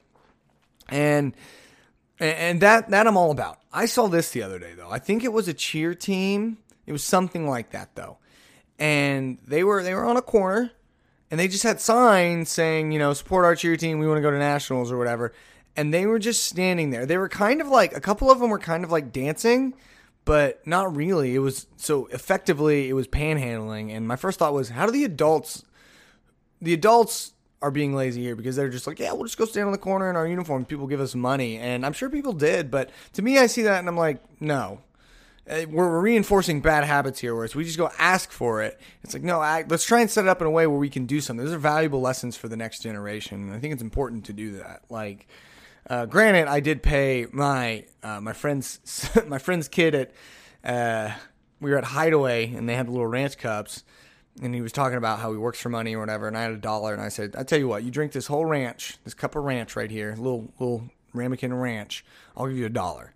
And 0.88 1.34
and 2.20 2.60
that 2.60 2.90
that 2.90 3.06
I'm 3.06 3.16
all 3.16 3.30
about. 3.30 3.58
I 3.72 3.86
saw 3.86 4.06
this 4.08 4.30
the 4.30 4.42
other 4.42 4.58
day 4.58 4.74
though. 4.74 4.90
I 4.90 4.98
think 4.98 5.24
it 5.24 5.32
was 5.32 5.48
a 5.48 5.54
cheer 5.54 5.94
team. 5.94 6.58
It 6.86 6.92
was 6.92 7.02
something 7.02 7.48
like 7.48 7.70
that 7.70 7.94
though. 7.94 8.18
And 8.78 9.38
they 9.46 9.64
were 9.64 9.82
they 9.82 9.94
were 9.94 10.04
on 10.04 10.16
a 10.16 10.22
corner 10.22 10.70
and 11.30 11.38
they 11.38 11.48
just 11.48 11.62
had 11.62 11.80
signs 11.80 12.50
saying, 12.50 12.92
you 12.92 12.98
know, 12.98 13.12
support 13.12 13.44
our 13.44 13.54
cheer 13.54 13.76
team, 13.76 13.98
we 13.98 14.06
want 14.06 14.18
to 14.18 14.22
go 14.22 14.30
to 14.30 14.38
nationals 14.38 14.90
or 14.92 14.98
whatever. 14.98 15.32
And 15.76 15.94
they 15.94 16.04
were 16.04 16.18
just 16.18 16.44
standing 16.44 16.90
there. 16.90 17.06
They 17.06 17.16
were 17.16 17.28
kind 17.28 17.60
of 17.60 17.68
like 17.68 17.96
a 17.96 18.00
couple 18.00 18.30
of 18.30 18.40
them 18.40 18.50
were 18.50 18.58
kind 18.58 18.84
of 18.84 18.90
like 18.90 19.12
dancing, 19.12 19.74
but 20.24 20.66
not 20.66 20.94
really. 20.94 21.34
It 21.34 21.38
was 21.38 21.66
so 21.76 22.06
effectively 22.06 22.88
it 22.88 22.92
was 22.94 23.08
panhandling 23.08 23.94
and 23.94 24.06
my 24.06 24.16
first 24.16 24.38
thought 24.38 24.52
was 24.52 24.68
how 24.70 24.86
do 24.86 24.92
the 24.92 25.04
adults 25.04 25.64
the 26.60 26.74
adults 26.74 27.32
are 27.62 27.70
being 27.70 27.94
lazy 27.94 28.22
here 28.22 28.36
because 28.36 28.56
they're 28.56 28.68
just 28.68 28.86
like, 28.86 28.98
yeah, 28.98 29.12
we'll 29.12 29.24
just 29.24 29.36
go 29.36 29.44
stand 29.44 29.66
on 29.66 29.72
the 29.72 29.78
corner 29.78 30.08
in 30.08 30.16
our 30.16 30.26
uniform. 30.26 30.64
People 30.64 30.86
give 30.86 31.00
us 31.00 31.14
money, 31.14 31.58
and 31.58 31.84
I'm 31.84 31.92
sure 31.92 32.08
people 32.08 32.32
did, 32.32 32.70
but 32.70 32.90
to 33.14 33.22
me, 33.22 33.38
I 33.38 33.46
see 33.46 33.62
that 33.62 33.78
and 33.80 33.88
I'm 33.88 33.96
like, 33.96 34.22
no, 34.40 34.80
uh, 35.48 35.66
we're 35.68 36.00
reinforcing 36.00 36.60
bad 36.60 36.84
habits 36.84 37.18
here. 37.18 37.34
Whereas 37.34 37.54
we 37.54 37.64
just 37.64 37.78
go 37.78 37.90
ask 37.98 38.30
for 38.30 38.62
it. 38.62 38.80
It's 39.02 39.14
like, 39.14 39.22
no, 39.22 39.40
I, 39.40 39.64
let's 39.68 39.84
try 39.84 40.00
and 40.00 40.10
set 40.10 40.24
it 40.24 40.28
up 40.28 40.40
in 40.40 40.46
a 40.46 40.50
way 40.50 40.66
where 40.66 40.78
we 40.78 40.88
can 40.90 41.06
do 41.06 41.20
something. 41.20 41.44
Those 41.44 41.54
are 41.54 41.58
valuable 41.58 42.00
lessons 42.00 42.36
for 42.36 42.48
the 42.48 42.56
next 42.56 42.82
generation. 42.82 43.42
And 43.42 43.52
I 43.52 43.58
think 43.58 43.72
it's 43.72 43.82
important 43.82 44.26
to 44.26 44.32
do 44.32 44.58
that. 44.58 44.82
Like, 44.88 45.26
uh, 45.88 46.06
granted, 46.06 46.46
I 46.46 46.60
did 46.60 46.82
pay 46.82 47.26
my 47.32 47.84
uh, 48.02 48.20
my 48.20 48.32
friend's 48.32 49.10
my 49.26 49.38
friend's 49.38 49.66
kid 49.66 49.94
at 49.94 50.12
uh, 50.62 51.14
we 51.60 51.70
were 51.70 51.78
at 51.78 51.84
Hideaway 51.84 52.54
and 52.54 52.68
they 52.68 52.74
had 52.74 52.86
the 52.86 52.92
little 52.92 53.06
ranch 53.06 53.36
cups 53.38 53.82
and 54.40 54.54
he 54.54 54.60
was 54.60 54.72
talking 54.72 54.98
about 54.98 55.18
how 55.18 55.32
he 55.32 55.38
works 55.38 55.60
for 55.60 55.68
money 55.68 55.94
or 55.94 56.00
whatever. 56.00 56.26
And 56.26 56.36
I 56.36 56.42
had 56.42 56.52
a 56.52 56.56
dollar, 56.56 56.92
and 56.92 57.02
I 57.02 57.08
said, 57.08 57.34
"I 57.36 57.42
tell 57.42 57.58
you 57.58 57.68
what, 57.68 57.82
you 57.82 57.90
drink 57.90 58.12
this 58.12 58.26
whole 58.26 58.44
ranch, 58.44 58.96
this 59.04 59.14
cup 59.14 59.36
of 59.36 59.44
ranch 59.44 59.76
right 59.76 59.90
here, 59.90 60.14
little 60.16 60.52
little 60.58 60.90
ramekin 61.12 61.52
ranch. 61.52 62.04
I'll 62.36 62.46
give 62.46 62.56
you 62.56 62.66
a 62.66 62.70
dollar." 62.70 63.14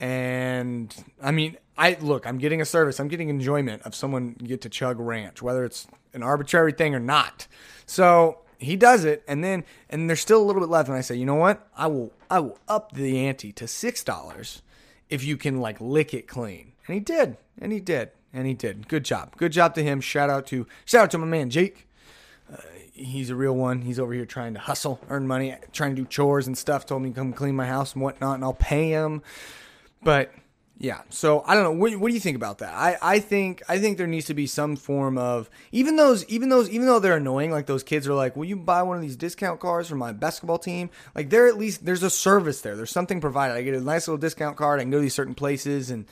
And 0.00 0.94
I 1.20 1.32
mean, 1.32 1.56
I 1.76 1.96
look, 2.00 2.26
I'm 2.26 2.38
getting 2.38 2.60
a 2.60 2.64
service. 2.64 3.00
I'm 3.00 3.08
getting 3.08 3.28
enjoyment 3.28 3.82
of 3.82 3.94
someone 3.94 4.34
get 4.34 4.60
to 4.62 4.68
chug 4.68 5.00
ranch, 5.00 5.42
whether 5.42 5.64
it's 5.64 5.86
an 6.12 6.22
arbitrary 6.22 6.72
thing 6.72 6.94
or 6.94 7.00
not. 7.00 7.46
So 7.86 8.40
he 8.58 8.76
does 8.76 9.04
it, 9.04 9.24
and 9.26 9.42
then 9.42 9.64
and 9.88 10.08
there's 10.08 10.20
still 10.20 10.42
a 10.42 10.44
little 10.44 10.60
bit 10.60 10.70
left. 10.70 10.88
And 10.88 10.96
I 10.96 11.00
say, 11.00 11.16
you 11.16 11.24
know 11.24 11.34
what? 11.34 11.66
I 11.76 11.86
will 11.86 12.12
I 12.30 12.40
will 12.40 12.58
up 12.68 12.92
the 12.92 13.26
ante 13.26 13.52
to 13.52 13.66
six 13.66 14.04
dollars 14.04 14.62
if 15.08 15.24
you 15.24 15.36
can 15.36 15.60
like 15.60 15.80
lick 15.80 16.12
it 16.12 16.28
clean. 16.28 16.72
And 16.86 16.94
he 16.94 17.00
did, 17.00 17.36
and 17.60 17.72
he 17.72 17.80
did 17.80 18.10
and 18.32 18.46
he 18.46 18.54
did. 18.54 18.88
Good 18.88 19.04
job. 19.04 19.36
Good 19.36 19.52
job 19.52 19.74
to 19.74 19.82
him. 19.82 20.00
Shout 20.00 20.30
out 20.30 20.46
to 20.48 20.66
shout 20.84 21.04
out 21.04 21.10
to 21.12 21.18
my 21.18 21.26
man 21.26 21.50
Jake. 21.50 21.88
Uh, 22.52 22.56
he's 22.92 23.30
a 23.30 23.36
real 23.36 23.54
one. 23.54 23.82
He's 23.82 23.98
over 23.98 24.12
here 24.12 24.26
trying 24.26 24.54
to 24.54 24.60
hustle, 24.60 25.00
earn 25.08 25.26
money, 25.26 25.54
trying 25.72 25.94
to 25.94 26.02
do 26.02 26.08
chores 26.08 26.46
and 26.46 26.56
stuff. 26.56 26.86
Told 26.86 27.02
me 27.02 27.10
to 27.10 27.14
come 27.14 27.32
clean 27.32 27.56
my 27.56 27.66
house 27.66 27.94
and 27.94 28.02
whatnot, 28.02 28.36
and 28.36 28.44
I'll 28.44 28.54
pay 28.54 28.90
him. 28.90 29.22
But 30.02 30.32
yeah, 30.80 31.00
so 31.10 31.42
I 31.44 31.54
don't 31.54 31.64
know. 31.64 31.72
What, 31.72 31.96
what 31.96 32.08
do 32.08 32.14
you 32.14 32.20
think 32.20 32.36
about 32.36 32.58
that? 32.58 32.72
I, 32.72 32.96
I 33.02 33.18
think 33.18 33.62
I 33.68 33.80
think 33.80 33.98
there 33.98 34.06
needs 34.06 34.26
to 34.26 34.34
be 34.34 34.46
some 34.46 34.76
form 34.76 35.18
of 35.18 35.50
even 35.72 35.96
those 35.96 36.24
even 36.26 36.50
those 36.50 36.70
even 36.70 36.86
though 36.86 37.00
they're 37.00 37.16
annoying, 37.16 37.50
like 37.50 37.66
those 37.66 37.82
kids 37.82 38.06
are 38.06 38.14
like, 38.14 38.36
"Will 38.36 38.44
you 38.44 38.54
buy 38.54 38.82
one 38.84 38.94
of 38.94 39.02
these 39.02 39.16
discount 39.16 39.58
cars 39.58 39.88
for 39.88 39.96
my 39.96 40.12
basketball 40.12 40.58
team?" 40.58 40.88
Like 41.16 41.30
there 41.30 41.48
at 41.48 41.58
least 41.58 41.84
there's 41.84 42.04
a 42.04 42.10
service 42.10 42.60
there. 42.60 42.76
There's 42.76 42.92
something 42.92 43.20
provided. 43.20 43.56
I 43.56 43.62
get 43.62 43.74
a 43.74 43.80
nice 43.80 44.06
little 44.06 44.18
discount 44.18 44.56
card. 44.56 44.78
I 44.78 44.84
can 44.84 44.92
go 44.92 44.98
to 44.98 45.02
these 45.02 45.14
certain 45.14 45.34
places 45.34 45.90
and 45.90 46.06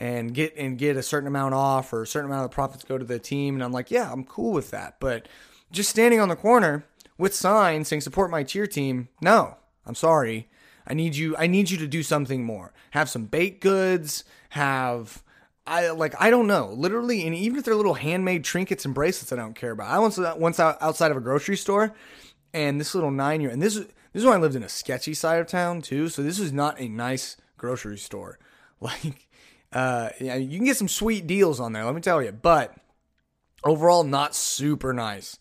and 0.00 0.32
get 0.32 0.56
and 0.56 0.78
get 0.78 0.96
a 0.96 1.02
certain 1.02 1.28
amount 1.28 1.54
off 1.54 1.92
or 1.92 2.02
a 2.02 2.06
certain 2.06 2.30
amount 2.30 2.44
of 2.44 2.50
the 2.50 2.54
profits 2.54 2.82
go 2.82 2.98
to 2.98 3.04
the 3.04 3.18
team. 3.18 3.54
And 3.54 3.62
I'm 3.62 3.72
like, 3.72 3.90
yeah, 3.90 4.10
I'm 4.10 4.24
cool 4.24 4.52
with 4.52 4.70
that. 4.70 4.96
But 4.98 5.28
just 5.70 5.90
standing 5.90 6.18
on 6.18 6.30
the 6.30 6.36
corner 6.36 6.86
with 7.18 7.34
signs 7.34 7.88
saying 7.88 8.00
support 8.00 8.30
my 8.30 8.42
cheer 8.42 8.66
team, 8.66 9.08
no, 9.20 9.56
I'm 9.86 9.94
sorry. 9.94 10.48
I 10.86 10.94
need 10.94 11.14
you. 11.14 11.36
I 11.36 11.46
need 11.46 11.70
you 11.70 11.76
to 11.78 11.86
do 11.86 12.02
something 12.02 12.42
more. 12.42 12.72
Have 12.92 13.10
some 13.10 13.26
baked 13.26 13.60
goods. 13.60 14.24
Have 14.50 15.22
I 15.66 15.90
like 15.90 16.14
I 16.18 16.30
don't 16.30 16.46
know. 16.46 16.72
Literally, 16.72 17.26
and 17.26 17.34
even 17.34 17.58
if 17.58 17.64
they're 17.64 17.76
little 17.76 17.94
handmade 17.94 18.42
trinkets 18.42 18.86
and 18.86 18.94
bracelets, 18.94 19.32
I 19.32 19.36
don't 19.36 19.54
care 19.54 19.72
about. 19.72 19.90
I 19.90 19.98
once 19.98 20.18
once 20.18 20.58
out, 20.58 20.78
outside 20.80 21.10
of 21.10 21.18
a 21.18 21.20
grocery 21.20 21.56
store, 21.56 21.94
and 22.54 22.80
this 22.80 22.94
little 22.94 23.10
nine 23.10 23.40
year 23.42 23.50
and 23.50 23.62
this 23.62 23.74
this 23.74 24.22
is 24.22 24.24
when 24.24 24.34
I 24.34 24.40
lived 24.40 24.56
in 24.56 24.64
a 24.64 24.68
sketchy 24.68 25.14
side 25.14 25.40
of 25.40 25.46
town 25.46 25.82
too. 25.82 26.08
So 26.08 26.22
this 26.22 26.40
was 26.40 26.52
not 26.52 26.80
a 26.80 26.88
nice 26.88 27.36
grocery 27.56 27.98
store. 27.98 28.38
Like, 28.82 29.28
uh, 29.72 30.10
you 30.18 30.58
can 30.58 30.64
get 30.64 30.76
some 30.76 30.88
sweet 30.88 31.26
deals 31.26 31.60
on 31.60 31.72
there. 31.72 31.84
Let 31.84 31.94
me 31.94 32.00
tell 32.00 32.22
you, 32.22 32.32
but 32.32 32.74
overall, 33.64 34.04
not 34.04 34.34
super 34.34 34.92
nice. 34.92 35.38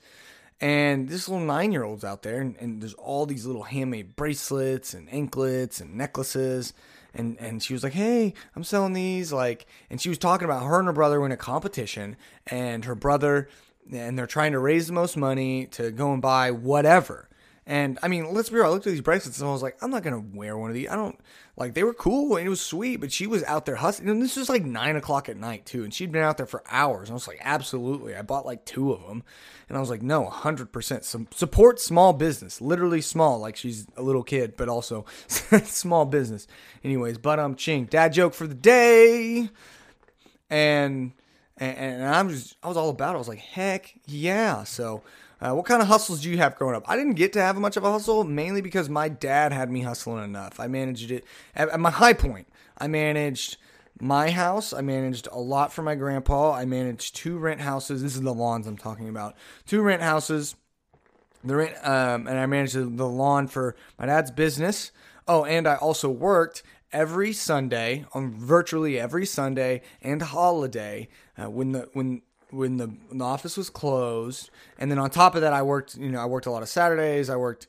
And 0.62 1.08
this 1.08 1.30
little 1.30 1.46
nine 1.46 1.72
year 1.72 1.84
old's 1.84 2.04
out 2.04 2.22
there, 2.22 2.42
and, 2.42 2.56
and, 2.58 2.82
there's 2.82 2.94
all 2.96 3.26
these 3.26 3.46
little 3.46 3.64
handmade 3.64 4.16
bracelets 4.16 4.94
and 4.94 5.12
anklets 5.12 5.80
and 5.80 5.96
necklaces. 5.96 6.74
And, 7.14 7.38
and 7.40 7.64
she 7.64 7.74
was 7.74 7.82
like, 7.82 7.94
Hey, 7.94 8.34
I'm 8.56 8.66
selling 8.66 8.94
these. 8.94 9.32
Like, 9.32 9.68
and 9.90 10.02
she 10.02 10.10
was 10.10 10.18
talking 10.18 10.46
about 10.46 10.66
her 10.66 10.78
and 10.78 10.88
her 10.88 10.94
brother 10.94 11.20
were 11.20 11.26
in 11.26 11.32
a 11.32 11.38
competition, 11.38 12.18
and 12.48 12.86
her 12.86 12.96
brother, 12.96 13.48
and 13.92 14.20
they're 14.20 14.28
trying 14.28 14.52
to 14.52 14.60
raise 14.60 14.88
the 14.88 14.94
most 14.94 15.16
money 15.16 15.66
to 15.68 15.92
go 15.92 16.12
and 16.12 16.22
buy 16.22 16.52
whatever. 16.52 17.30
And 17.70 18.00
I 18.02 18.08
mean, 18.08 18.34
let's 18.34 18.50
be 18.50 18.56
real. 18.56 18.66
I 18.66 18.70
looked 18.70 18.88
at 18.88 18.90
these 18.90 19.00
bracelets 19.00 19.40
and 19.40 19.48
I 19.48 19.52
was 19.52 19.62
like, 19.62 19.78
I'm 19.84 19.92
not 19.92 20.02
gonna 20.02 20.24
wear 20.34 20.58
one 20.58 20.72
of 20.72 20.74
these. 20.74 20.90
I 20.90 20.96
don't 20.96 21.20
like. 21.56 21.76
They 21.76 21.84
were 21.84 21.94
cool 21.94 22.36
and 22.36 22.44
it 22.48 22.50
was 22.50 22.60
sweet, 22.60 22.96
but 22.96 23.12
she 23.12 23.28
was 23.28 23.44
out 23.44 23.68
there 23.68 23.76
hustling. 23.76 24.10
And 24.10 24.20
this 24.24 24.38
was 24.38 24.50
like 24.50 24.66
nine 24.66 24.96
o'clock 24.96 25.30
at 25.30 25.38
night 25.38 25.68
too, 25.68 25.84
and 25.84 25.94
she'd 25.94 26.12
been 26.12 26.24
out 26.24 26.38
there 26.38 26.48
for 26.48 26.64
hours. 26.68 27.10
And 27.10 27.12
I 27.12 27.14
was 27.14 27.28
like, 27.28 27.38
absolutely. 27.42 28.16
I 28.16 28.24
bought 28.24 28.48
like 28.48 28.66
two 28.66 28.92
of 28.92 29.06
them, 29.06 29.22
and 29.68 29.78
I 29.78 29.82
was 29.82 29.92
like, 29.92 30.02
no, 30.02 30.26
hundred 30.26 30.72
percent. 30.72 31.06
Some 31.06 31.28
support 31.32 31.80
small 31.80 32.12
business, 32.12 32.60
literally 32.60 33.02
small. 33.02 33.38
Like 33.38 33.56
she's 33.56 33.86
a 33.96 34.02
little 34.02 34.24
kid, 34.24 34.58
but 34.58 34.68
also 34.68 35.06
small 35.28 36.08
business. 36.08 36.48
Anyways, 36.84 37.20
but 37.20 37.38
um, 37.38 37.54
ching 37.54 37.86
dad 37.86 38.14
joke 38.14 38.34
for 38.34 38.48
the 38.48 38.56
day, 38.56 39.48
and 40.50 41.12
and, 41.56 41.78
and 41.78 42.04
I'm 42.04 42.30
just 42.30 42.58
I 42.64 42.68
was 42.68 42.78
all 42.78 42.90
about 42.90 43.12
it. 43.12 43.18
I 43.18 43.20
was 43.20 43.28
like, 43.28 43.38
heck 43.38 43.94
yeah. 44.08 44.64
So 44.64 45.04
uh, 45.41 45.53
what 45.53 45.65
kind 45.65 45.81
of 45.81 45.88
hustles 45.88 46.22
do 46.22 46.29
you 46.29 46.38
have 46.38 46.55
growing 46.58 46.75
up? 46.75 46.84
I 46.88 46.96
didn't 46.98 47.13
get 47.13 47.34
to 47.34 47.41
have 47.41 47.58
much 47.58 47.77
of 47.77 47.84
a 47.84 47.91
hustle, 47.91 48.24
mainly 48.24 48.62
because 48.62 48.89
my 48.89 49.08
dad 49.10 49.53
had 49.53 49.72
me 49.72 49.81
hustling 49.81 50.24
enough. 50.24 50.60
I 50.60 50.67
managed 50.67 51.12
it 51.12 51.25
at, 51.55 51.69
at 51.69 51.79
my 51.79 51.91
high 51.91 52.13
point. 52.13 52.48
I 52.77 52.88
managed 52.88 53.58
my 54.01 54.31
house. 54.31 54.74
I 54.74 54.81
managed 54.81 55.27
a 55.31 55.39
lot 55.39 55.72
for 55.72 55.81
my 55.81 55.96
grandpa. 55.96 56.53
I 56.53 56.65
managed 56.65 57.15
two 57.15 57.38
rent 57.38 57.62
houses. 57.62 58.01
This 58.01 58.15
is 58.15 58.22
the 58.22 58.34
lawns 58.34 58.67
I'm 58.67 58.77
talking 58.77 59.10
about. 59.10 59.36
Two 59.65 59.81
rent 59.81 60.01
houses. 60.01 60.55
The 61.43 61.55
rent, 61.55 61.75
um, 61.88 62.27
and 62.27 62.38
I 62.38 62.46
managed 62.46 62.75
the 62.75 63.08
lawn 63.08 63.48
for 63.48 63.75
my 63.98 64.05
dad's 64.05 64.31
business. 64.31 64.91
Oh, 65.27 65.46
and 65.46 65.67
I 65.67 65.75
also 65.75 66.10
worked 66.10 66.63
every 66.91 67.31
Sunday 67.34 68.05
on 68.13 68.31
virtually 68.31 69.00
every 69.00 69.25
Sunday 69.25 69.81
and 70.01 70.22
holiday 70.22 71.08
uh, 71.38 71.50
when 71.50 71.72
the 71.72 71.89
when 71.93 72.22
when 72.51 72.77
the, 72.77 72.88
when 72.88 73.18
the 73.18 73.25
office 73.25 73.58
was 73.58 73.70
closed. 73.70 74.50
And 74.77 74.89
then 74.89 75.00
on 75.00 75.10
top 75.10 75.36
of 75.36 75.41
that, 75.41 75.53
I 75.53 75.62
worked, 75.62 75.98
you 75.98 76.10
know, 76.10 76.20
I 76.20 76.25
worked 76.25 76.46
a 76.46 76.51
lot 76.51 76.63
of 76.63 76.70
Saturdays. 76.70 77.29
I 77.29 77.36
worked 77.36 77.68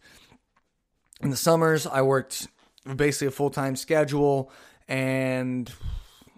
in 1.21 1.31
the 1.31 1.37
summers. 1.37 1.87
I 1.87 2.03
worked 2.03 2.49
basically 2.97 3.29
a 3.29 3.33
full 3.33 3.51
time 3.51 3.77
schedule. 3.77 4.51
And 4.89 5.73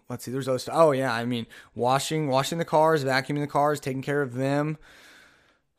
let's 0.09 0.25
see, 0.25 0.31
there's 0.31 0.45
stuff. 0.45 0.75
Oh 0.77 0.93
yeah, 0.93 1.13
I 1.13 1.25
mean, 1.25 1.47
washing, 1.75 2.29
washing 2.29 2.59
the 2.59 2.65
cars, 2.65 3.05
vacuuming 3.05 3.41
the 3.41 3.47
cars, 3.47 3.81
taking 3.81 4.03
care 4.03 4.23
of 4.23 4.35
them. 4.35 4.79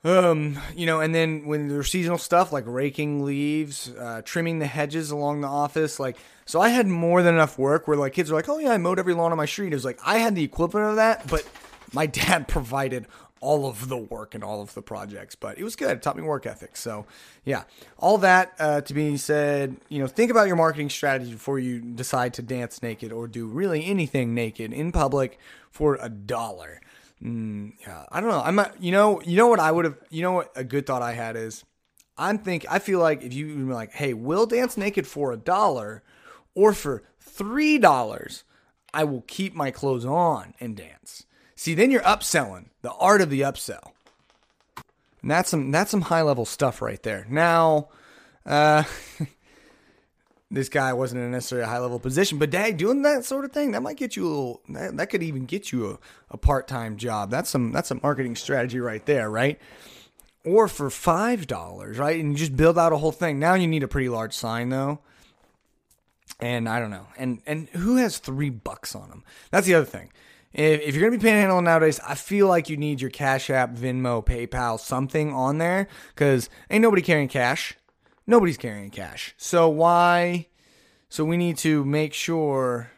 Um, 0.06 0.60
you 0.76 0.86
know, 0.86 1.00
and 1.00 1.16
then 1.16 1.46
when 1.46 1.70
there's 1.70 1.90
seasonal 1.90 2.18
stuff 2.18 2.52
like 2.52 2.66
raking 2.68 3.24
leaves, 3.24 3.90
uh, 3.98 4.22
trimming 4.26 4.60
the 4.60 4.66
hedges 4.68 5.12
along 5.12 5.42
the 5.42 5.48
office, 5.48 5.98
like 5.98 6.18
so 6.46 6.60
I 6.60 6.70
had 6.70 6.88
more 6.88 7.24
than 7.24 7.36
enough 7.36 7.58
work 7.58 7.88
where 7.88 7.96
like 7.96 8.14
kids 8.14 8.30
are 8.30 8.36
like, 8.36 8.50
oh 8.50 8.58
yeah, 8.58 8.72
I 8.72 8.78
mowed 8.78 9.00
every 9.00 9.14
lawn 9.14 9.32
on 9.32 9.38
my 9.38 9.46
street. 9.46 9.72
It 9.72 9.76
was 9.76 9.86
like 9.86 10.00
I 10.06 10.18
had 10.18 10.36
the 10.36 10.44
equivalent 10.44 10.90
of 10.90 10.96
that, 10.98 11.28
but 11.28 11.48
my 11.94 12.06
dad 12.06 12.48
provided 12.48 13.08
all 13.44 13.66
of 13.66 13.90
the 13.90 13.98
work 13.98 14.34
and 14.34 14.44
all 14.44 14.62
of 14.62 14.74
the 14.74 14.82
projects, 14.82 15.36
but 15.36 15.58
it 15.58 15.64
was 15.66 15.76
good. 15.76 15.92
It 15.92 16.02
taught 16.02 16.16
me 16.16 16.24
work 16.24 16.46
ethic. 16.46 16.78
So, 16.78 17.06
yeah, 17.44 17.64
all 17.98 18.18
that 18.20 18.54
uh, 18.58 18.82
to 18.82 18.94
be 18.94 19.18
said, 19.18 19.76
you 19.90 20.00
know, 20.00 20.08
think 20.08 20.32
about 20.32 20.48
your 20.48 20.56
marketing 20.56 20.90
strategy 20.90 21.34
before 21.34 21.60
you 21.60 21.82
decide 21.82 22.34
to 22.36 22.42
dance 22.42 22.82
naked 22.82 23.12
or 23.12 23.28
do 23.28 23.46
really 23.46 23.86
anything 23.86 24.34
naked 24.34 24.72
in 24.72 24.94
public 24.94 25.38
for 25.70 25.98
a 26.02 26.08
dollar. 26.08 26.80
Mm, 27.22 27.74
yeah, 27.82 28.06
I 28.12 28.22
don't 28.22 28.30
know. 28.30 28.42
I'm 28.42 28.56
not, 28.56 28.82
you 28.82 28.94
know, 28.94 29.22
you 29.24 29.36
know 29.36 29.48
what 29.48 29.60
I 29.60 29.72
would 29.72 29.86
have, 29.86 29.98
you 30.10 30.22
know 30.22 30.32
what 30.32 30.52
a 30.56 30.64
good 30.64 30.86
thought 30.86 31.02
I 31.02 31.12
had 31.12 31.36
is, 31.36 31.66
I'm 32.18 32.38
think 32.38 32.66
I 32.70 32.80
feel 32.80 33.00
like 33.00 33.24
if 33.24 33.34
you 33.34 33.66
were 33.66 33.74
like, 33.74 33.92
hey, 33.92 34.14
we'll 34.14 34.46
dance 34.46 34.78
naked 34.78 35.08
for 35.08 35.32
a 35.32 35.38
dollar 35.38 36.04
or 36.56 36.74
for 36.74 37.04
three 37.20 37.78
dollars, 37.78 38.44
I 38.94 39.04
will 39.04 39.24
keep 39.28 39.56
my 39.56 39.72
clothes 39.72 40.06
on 40.06 40.54
and 40.60 40.78
dance. 40.78 41.26
See, 41.64 41.76
then 41.76 41.92
you're 41.92 42.02
upselling 42.02 42.66
the 42.82 42.92
art 42.92 43.22
of 43.22 43.30
the 43.30 43.40
upsell. 43.40 43.94
And 45.22 45.32
that's 45.32 45.50
some 45.50 45.72
that's 45.72 45.92
some 45.92 46.02
high 46.02 46.22
level 46.22 46.44
stuff 46.44 46.82
right 46.82 47.02
there. 47.04 47.26
Now, 47.30 47.88
uh, 48.46 48.84
this 50.52 50.68
guy 50.68 50.92
wasn't 50.92 51.22
in 51.22 51.32
necessarily 51.32 51.64
a 51.64 51.70
high 51.70 51.80
level 51.80 52.00
position, 52.00 52.38
but 52.38 52.50
dad, 52.50 52.76
doing 52.76 53.04
that 53.04 53.24
sort 53.24 53.46
of 53.46 53.54
thing 53.54 53.72
that 53.72 53.82
might 53.82 53.96
get 53.96 54.18
you 54.18 54.26
a 54.26 54.28
little. 54.28 54.62
That, 54.68 54.98
that 54.98 55.10
could 55.10 55.24
even 55.24 55.46
get 55.46 55.72
you 55.72 55.92
a, 55.92 56.00
a 56.32 56.38
part 56.38 56.68
time 56.68 56.98
job. 56.98 57.32
That's 57.32 57.50
some 57.50 57.72
that's 57.72 57.92
a 57.92 57.96
marketing 57.96 58.36
strategy 58.36 58.82
right 58.82 59.06
there, 59.06 59.30
right? 59.30 59.58
Or 60.44 60.68
for 60.68 60.90
five 60.90 61.48
dollars, 61.48 61.98
right? 61.98 62.20
And 62.20 62.34
you 62.34 62.38
just 62.40 62.58
build 62.58 62.78
out 62.78 62.92
a 62.92 62.98
whole 62.98 63.14
thing. 63.14 63.40
Now 63.40 63.54
you 63.54 63.70
need 63.70 63.84
a 63.84 63.88
pretty 63.88 64.10
large 64.10 64.34
sign 64.34 64.68
though. 64.68 65.00
And 66.42 66.68
I 66.68 66.82
don't 66.82 66.92
know. 66.92 67.08
And 67.18 67.42
and 67.48 67.70
who 67.70 67.96
has 67.96 68.18
three 68.18 68.50
bucks 68.50 68.96
on 68.96 69.08
them? 69.08 69.24
That's 69.50 69.66
the 69.66 69.76
other 69.76 69.86
thing 69.86 70.10
if, 70.54 70.96
you're 70.96 71.10
gonna 71.10 71.20
be 71.20 71.28
panhandling 71.28 71.64
nowadays, 71.64 72.00
I 72.08 72.16
feel 72.16 72.48
like 72.48 72.70
you 72.70 72.78
need 72.78 73.02
your 73.02 73.10
Cash 73.10 73.50
App, 73.50 73.74
Venmo, 73.74 74.24
PayPal, 74.26 74.80
something 74.80 75.34
on 75.34 75.58
there 75.58 75.88
because 76.16 76.50
ain't 76.70 76.82
nobody 76.82 77.02
carrying 77.02 77.28
cash. 77.28 77.76
Nobody's 78.28 78.58
carrying 78.58 78.90
cash. 78.90 79.34
So 79.38 79.68
why? 79.68 80.48
So 81.10 81.26
we 81.26 81.38
need 81.38 81.58
to 81.60 81.84
make 81.84 82.14
sure. 82.14 82.92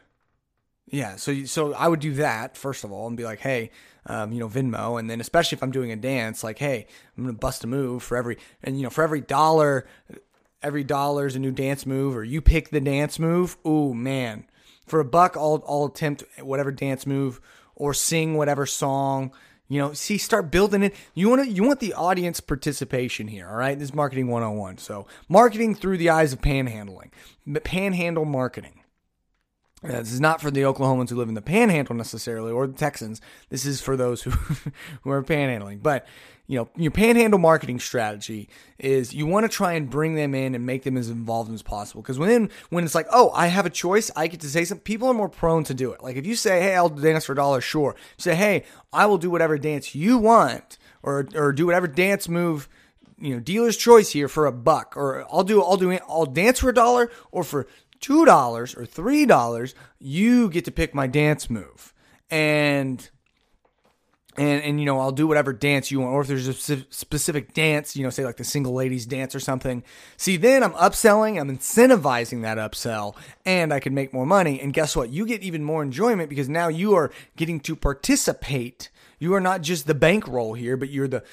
Yeah. 0.88 1.15
So 1.15 1.45
so 1.45 1.74
I 1.74 1.88
would 1.88 2.00
do 2.00 2.13
that 2.15 2.57
first 2.57 2.83
of 2.83 2.91
all 2.91 3.07
and 3.07 3.17
be 3.17 3.24
like, 3.24 3.39
hey, 3.39 3.71
um, 4.07 4.31
you 4.31 4.39
know, 4.39 4.47
Venmo, 4.47 5.00
and 5.00 5.09
then 5.09 5.19
especially 5.19 5.55
if 5.55 5.63
I'm 5.63 5.71
doing 5.71 5.91
a 5.91 5.95
dance, 5.95 6.43
like, 6.43 6.59
hey, 6.59 6.85
I'm 7.17 7.24
gonna 7.24 7.38
bust 7.38 7.63
a 7.63 7.67
move 7.67 8.03
for 8.03 8.17
every, 8.17 8.38
and 8.63 8.77
you 8.77 8.83
know, 8.83 8.89
for 8.89 9.03
every 9.03 9.21
dollar, 9.21 9.88
every 10.62 10.83
dollar 10.83 11.25
is 11.25 11.35
a 11.35 11.39
new 11.39 11.51
dance 11.51 11.85
move, 11.85 12.15
or 12.15 12.24
you 12.24 12.41
pick 12.41 12.69
the 12.69 12.81
dance 12.81 13.17
move. 13.17 13.57
Ooh, 13.65 13.93
man, 13.93 14.45
for 14.86 15.00
a 15.00 15.06
buck, 15.06 15.36
I'll 15.38 15.63
I'll 15.68 15.86
attempt 15.86 16.24
whatever 16.42 16.72
dance 16.72 17.06
move 17.06 17.42
or 17.75 17.94
sing 17.94 18.36
whatever 18.36 18.65
song. 18.65 19.32
You 19.68 19.80
know, 19.80 19.94
see, 19.94 20.20
start 20.20 20.51
building 20.51 20.84
it. 20.84 20.96
You 21.15 21.27
want 21.27 21.44
to, 21.44 21.50
you 21.50 21.63
want 21.63 21.80
the 21.80 21.94
audience 21.94 22.39
participation 22.39 23.27
here. 23.27 23.48
All 23.50 23.56
right, 23.56 23.77
this 23.77 23.89
is 23.89 23.96
marketing 23.96 24.27
101. 24.27 24.77
So, 24.77 25.08
marketing 25.27 25.74
through 25.74 25.98
the 25.98 26.10
eyes 26.10 26.34
of 26.34 26.42
panhandling, 26.42 27.10
panhandle 27.63 28.25
marketing. 28.25 28.82
Uh, 29.84 30.00
this 30.00 30.12
is 30.12 30.22
not 30.22 30.42
for 30.42 30.51
the 30.51 30.62
Oklahomans 30.62 31.10
who 31.10 31.15
live 31.15 31.30
in 31.30 31.36
the 31.36 31.42
panhandle 31.42 31.96
necessarily, 31.96 32.51
or 32.51 32.68
the 32.68 32.74
Texans. 32.74 33.22
This 33.50 33.65
is 33.65 33.82
for 33.82 33.98
those 33.98 34.22
who 34.22 34.30
who 35.01 35.10
are 35.10 35.24
panhandling. 35.24 35.82
But 35.82 36.08
you 36.48 36.60
know, 36.60 36.70
your 36.75 36.92
panhandle 36.92 37.40
marketing 37.40 37.80
strategy 37.80 38.50
is 38.78 39.14
you 39.14 39.25
want 39.25 39.46
to 39.46 39.50
try 39.50 39.74
and 39.74 39.90
bring 39.90 40.16
them 40.16 40.36
in 40.36 40.54
and 40.54 40.66
make 40.66 40.84
them 40.84 40.96
as 40.96 41.10
involved 41.10 41.52
as 41.52 41.64
possible. 41.64 42.02
Because 42.02 42.20
when 42.20 42.50
when 42.70 42.84
it's 42.84 42.94
like, 42.94 43.08
oh, 43.12 43.32
I 43.34 43.48
have 43.48 43.66
a 43.66 43.72
choice, 43.72 44.12
I 44.16 44.28
get 44.28 44.42
to 44.42 44.50
say 44.50 44.64
something. 44.64 44.84
People 44.84 45.08
are 45.08 45.14
more 45.14 45.30
prone 45.30 45.64
to 45.66 45.74
do 45.74 45.92
it. 45.92 46.04
Like 46.04 46.18
if 46.18 46.25
you 46.25 46.36
say, 46.36 46.62
hey, 46.62 46.75
I'll 46.75 46.90
dance 46.90 47.25
for 47.25 47.34
a 47.34 47.36
dollar, 47.36 47.62
sure. 47.62 47.96
Say, 48.18 48.36
hey, 48.36 48.64
I 48.94 49.08
will 49.08 49.18
do 49.18 49.32
whatever 49.32 49.58
dance 49.58 49.96
you 49.96 50.18
want, 50.18 50.78
or 51.02 51.28
or 51.34 51.52
do 51.52 51.66
whatever 51.66 51.88
dance 51.88 52.30
move. 52.30 52.70
You 53.18 53.36
know, 53.36 53.40
dealer's 53.40 53.78
choice 53.78 54.12
here 54.12 54.28
for 54.28 54.46
a 54.46 54.52
buck, 54.52 54.96
or 54.96 55.25
I'll 55.32 55.44
do 55.44 55.64
I'll 55.64 55.78
do 55.78 55.98
I'll 56.08 56.25
dance 56.25 56.60
for 56.60 56.70
a 56.70 56.74
dollar, 56.74 57.10
or 57.32 57.44
for 57.44 57.66
two 58.02 58.25
dollars 58.25 58.75
or 58.75 58.86
three 58.86 59.25
dollars, 59.25 59.74
you 60.00 60.50
get 60.50 60.66
to 60.66 60.72
pick 60.72 60.94
my 60.94 61.08
dance 61.08 61.50
move. 61.50 61.92
And 62.30 63.10
and 64.38 64.63
and 64.63 64.80
you 64.80 64.86
know 64.86 65.00
I'll 65.00 65.12
do 65.12 65.27
whatever 65.27 65.54
dance 65.54 65.92
you 65.92 66.00
want, 66.00 66.13
or 66.13 66.22
if 66.22 66.27
there's 66.27 66.48
a 66.48 66.86
specific 66.89 67.54
dance, 67.54 67.96
you 67.96 68.04
know, 68.04 68.10
say 68.10 68.25
like 68.25 68.38
the 68.38 68.44
single 68.44 68.74
ladies 68.74 69.06
dance 69.06 69.36
or 69.36 69.39
something. 69.39 69.84
See, 70.18 70.38
then 70.38 70.63
I'm 70.63 70.74
upselling, 70.74 71.39
I'm 71.39 71.56
incentivizing 71.56 72.42
that 72.42 72.58
upsell, 72.58 73.15
and 73.46 73.74
I 73.74 73.80
can 73.80 73.94
make 73.94 74.13
more 74.13 74.25
money. 74.25 74.60
And 74.60 74.74
guess 74.74 74.96
what? 74.96 75.10
You 75.10 75.25
get 75.25 75.42
even 75.44 75.63
more 75.63 75.84
enjoyment 75.84 76.30
because 76.30 76.50
now 76.50 76.68
you 76.68 76.96
are 76.96 77.12
getting 77.36 77.60
to 77.62 77.75
participate. 77.75 78.89
You 79.20 79.34
are 79.34 79.42
not 79.42 79.62
just 79.62 79.88
the 79.88 79.96
bankroll 79.96 80.54
here, 80.54 80.75
but 80.77 80.89
you're 80.89 81.08
the 81.08 81.24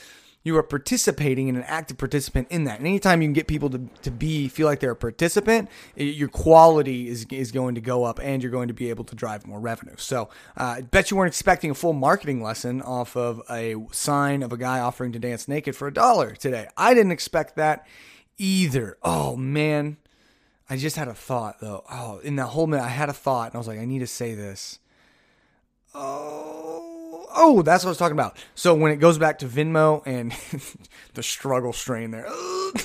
you 0.44 0.56
are 0.56 0.62
participating 0.62 1.48
in 1.48 1.56
an 1.56 1.62
active 1.64 1.98
participant 1.98 2.48
in 2.50 2.64
that. 2.64 2.78
And 2.78 2.86
anytime 2.86 3.22
you 3.22 3.28
can 3.28 3.32
get 3.32 3.46
people 3.46 3.70
to, 3.70 3.88
to 4.02 4.10
be 4.10 4.48
feel 4.48 4.66
like 4.66 4.80
they're 4.80 4.92
a 4.92 4.96
participant, 4.96 5.68
it, 5.94 6.16
your 6.16 6.28
quality 6.28 7.08
is, 7.08 7.26
is 7.30 7.52
going 7.52 7.74
to 7.76 7.80
go 7.80 8.04
up 8.04 8.18
and 8.20 8.42
you're 8.42 8.52
going 8.52 8.68
to 8.68 8.74
be 8.74 8.90
able 8.90 9.04
to 9.04 9.14
drive 9.14 9.46
more 9.46 9.60
revenue. 9.60 9.94
So 9.96 10.30
uh, 10.56 10.76
I 10.78 10.80
bet 10.82 11.10
you 11.10 11.16
weren't 11.16 11.28
expecting 11.28 11.70
a 11.70 11.74
full 11.74 11.92
marketing 11.92 12.42
lesson 12.42 12.82
off 12.82 13.16
of 13.16 13.40
a 13.48 13.76
sign 13.92 14.42
of 14.42 14.52
a 14.52 14.56
guy 14.56 14.80
offering 14.80 15.12
to 15.12 15.18
dance 15.18 15.46
naked 15.46 15.76
for 15.76 15.86
a 15.86 15.92
dollar 15.92 16.34
today. 16.34 16.68
I 16.76 16.94
didn't 16.94 17.12
expect 17.12 17.56
that 17.56 17.86
either. 18.38 18.98
Oh 19.02 19.36
man. 19.36 19.98
I 20.68 20.76
just 20.76 20.96
had 20.96 21.08
a 21.08 21.14
thought 21.14 21.60
though. 21.60 21.84
Oh, 21.90 22.18
in 22.20 22.36
that 22.36 22.46
whole 22.46 22.66
minute, 22.66 22.84
I 22.84 22.88
had 22.88 23.08
a 23.08 23.12
thought 23.12 23.48
and 23.48 23.56
I 23.56 23.58
was 23.58 23.68
like, 23.68 23.78
I 23.78 23.84
need 23.84 23.98
to 24.00 24.06
say 24.06 24.34
this. 24.34 24.78
Oh 25.94 26.91
oh, 27.34 27.62
that's 27.62 27.84
what 27.84 27.88
I 27.88 27.92
was 27.92 27.98
talking 27.98 28.16
about. 28.16 28.36
So 28.54 28.74
when 28.74 28.92
it 28.92 28.96
goes 28.96 29.18
back 29.18 29.38
to 29.40 29.46
Venmo 29.46 30.02
and 30.06 30.32
the 31.14 31.22
struggle 31.22 31.72
strain 31.72 32.10
there, 32.10 32.26